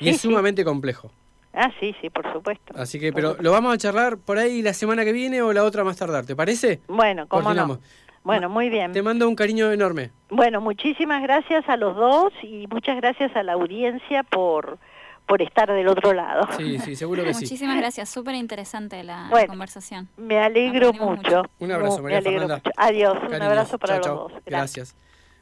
Y 0.00 0.04
Sí, 0.04 0.10
es 0.10 0.16
sí. 0.22 0.28
sumamente 0.28 0.64
complejo. 0.64 1.12
Ah, 1.52 1.70
sí, 1.80 1.94
sí, 2.00 2.08
por 2.08 2.32
supuesto. 2.32 2.72
Así 2.78 2.98
que, 2.98 3.12
Por 3.12 3.16
pero 3.16 3.28
supuesto. 3.32 3.42
lo 3.42 3.52
vamos 3.52 3.74
a 3.74 3.76
charlar 3.76 4.16
por 4.16 4.38
ahí 4.38 4.62
la 4.62 4.72
semana 4.72 5.04
que 5.04 5.12
viene 5.12 5.42
o 5.42 5.52
la 5.52 5.64
otra 5.64 5.84
más 5.84 5.98
tardar, 5.98 6.24
¿te 6.24 6.34
parece? 6.34 6.80
Bueno, 6.88 7.26
cómo 7.28 7.42
Coordinamos. 7.42 7.78
no. 7.78 7.84
Bueno, 8.24 8.48
muy 8.48 8.70
bien. 8.70 8.92
Te 8.92 9.02
mando 9.02 9.28
un 9.28 9.34
cariño 9.36 9.70
enorme. 9.70 10.12
Bueno, 10.30 10.62
muchísimas 10.62 11.20
gracias 11.22 11.68
a 11.68 11.76
los 11.76 11.94
dos 11.94 12.32
y 12.42 12.66
muchas 12.68 12.96
gracias 12.96 13.36
a 13.36 13.42
la 13.42 13.52
audiencia 13.52 14.22
por, 14.22 14.78
por 15.26 15.40
estar 15.42 15.70
del 15.72 15.88
otro 15.88 16.12
lado. 16.12 16.46
Sí, 16.56 16.78
sí, 16.78 16.96
seguro 16.96 17.22
que 17.24 17.32
sí. 17.34 17.44
Muchísimas 17.44 17.76
gracias. 17.78 18.08
Súper 18.08 18.34
interesante 18.34 19.02
la 19.04 19.28
Bueno. 19.30 19.48
conversación. 19.48 20.08
Me 20.16 20.38
alegro 20.38 20.92
mucho. 20.92 21.04
mucho. 21.22 21.42
Un 21.58 21.72
abrazo, 21.72 22.02
María 22.02 22.20
me 22.20 22.28
alegro 22.28 22.40
Fernanda. 22.48 22.56
mucho. 22.64 22.70
Adiós, 22.76 23.18
un 23.28 23.42
abrazo 23.42 23.78
para 23.78 24.00
Chau, 24.00 24.14
los 24.14 24.26
chau. 24.26 24.28
dos. 24.36 24.44
Gracias. 24.46 24.94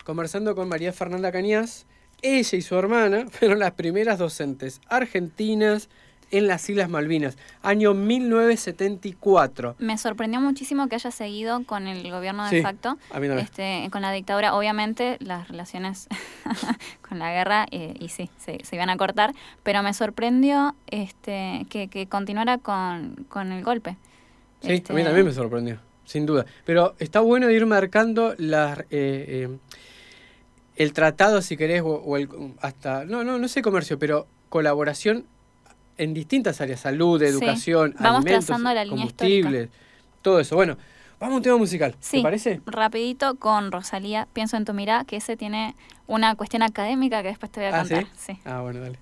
Conversando 0.05 0.55
con 0.55 0.69
María 0.69 0.93
Fernanda 0.93 1.31
Cañas, 1.33 1.87
ella 2.23 2.59
y 2.59 2.63
su 2.63 2.77
hermana 2.77 3.27
fueron 3.31 3.59
las 3.59 3.73
primeras 3.73 4.19
docentes 4.19 4.81
argentinas 4.89 5.89
en 6.31 6.47
las 6.47 6.69
Islas 6.71 6.89
Malvinas, 6.89 7.37
año 7.63 7.93
1974. 7.95 9.77
Me 9.79 9.99
sorprendió 9.99 10.41
muchísimo 10.41 10.89
que 10.89 10.95
haya 10.97 11.11
seguido 11.11 11.65
con 11.65 11.87
el 11.87 12.09
gobierno 12.11 12.45
de 12.45 12.51
Sí, 12.51 12.63
facto, 12.63 12.91
a 13.11 13.21
mí 13.21 13.27
también. 13.29 13.39
este, 13.39 13.89
con 13.91 14.03
la 14.03 14.13
dictadura. 14.13 14.55
Obviamente 14.55 15.17
las 15.21 15.49
relaciones 15.49 16.09
con 17.09 17.19
la 17.19 17.33
guerra, 17.33 17.67
eh, 17.71 17.95
y 17.99 18.09
sí, 18.09 18.31
se, 18.39 18.59
se 18.65 18.77
iban 18.77 18.91
a 18.91 18.97
cortar, 18.97 19.35
pero 19.63 19.83
me 19.83 19.93
sorprendió 19.95 20.75
este, 20.89 21.67
que, 21.69 21.89
que 21.89 22.07
continuara 22.07 22.59
con, 22.59 23.27
con 23.29 23.53
el 23.53 23.65
golpe. 23.65 23.97
Sí, 24.63 24.73
Este, 24.73 24.93
a 24.93 24.97
mí 24.97 25.03
también 25.05 25.27
me 25.27 25.33
sorprendió, 25.33 25.79
sin 26.05 26.27
duda. 26.27 26.45
Pero 26.65 26.95
está 26.99 27.21
bueno 27.21 27.51
ir 27.51 27.67
marcando 27.67 28.35
las, 28.39 28.81
eh, 28.81 28.87
eh, 28.91 29.49
el 30.77 30.93
tratado, 30.93 31.43
si 31.43 31.57
querés, 31.57 31.83
o, 31.83 31.87
o 31.89 32.17
el, 32.17 32.29
hasta, 32.61 33.05
no, 33.05 33.25
no, 33.25 33.39
no 33.39 33.49
sé 33.49 33.63
comercio, 33.63 33.99
pero 33.99 34.27
colaboración 34.49 35.25
en 36.03 36.15
distintas 36.15 36.61
áreas, 36.61 36.81
salud, 36.81 37.19
Sí, 37.21 37.27
educación, 37.27 37.95
vamos 37.99 38.19
alimentos, 38.25 38.47
trazando 38.47 38.73
la 38.73 38.85
línea 38.85 38.97
combustibles, 39.05 39.69
todo 40.23 40.41
eso. 40.41 40.57
Bueno, 40.57 40.79
vamos 41.19 41.35
a 41.35 41.37
un 41.37 41.43
tema 41.43 41.57
musical, 41.59 41.95
Sí, 42.01 42.17
¿te 42.19 42.23
parece? 42.23 42.61
rapidito 42.67 43.35
con 43.37 43.71
Rosalía, 43.71 44.27
pienso 44.33 44.57
en 44.57 44.65
tu 44.65 44.73
mirada, 44.73 45.05
que 45.05 45.17
ese 45.17 45.37
tiene 45.37 45.75
una 46.07 46.35
cuestión 46.37 46.63
académica 46.63 47.23
que 47.23 47.29
después 47.29 47.53
te 47.53 47.61
voy 47.61 47.69
a 47.69 47.81
Ah, 47.81 47.85
¿sí? 47.85 47.95
contar. 47.95 48.07
sí. 48.17 48.39
Ah, 48.45 48.61
bueno, 48.63 48.81
dale. 48.81 48.99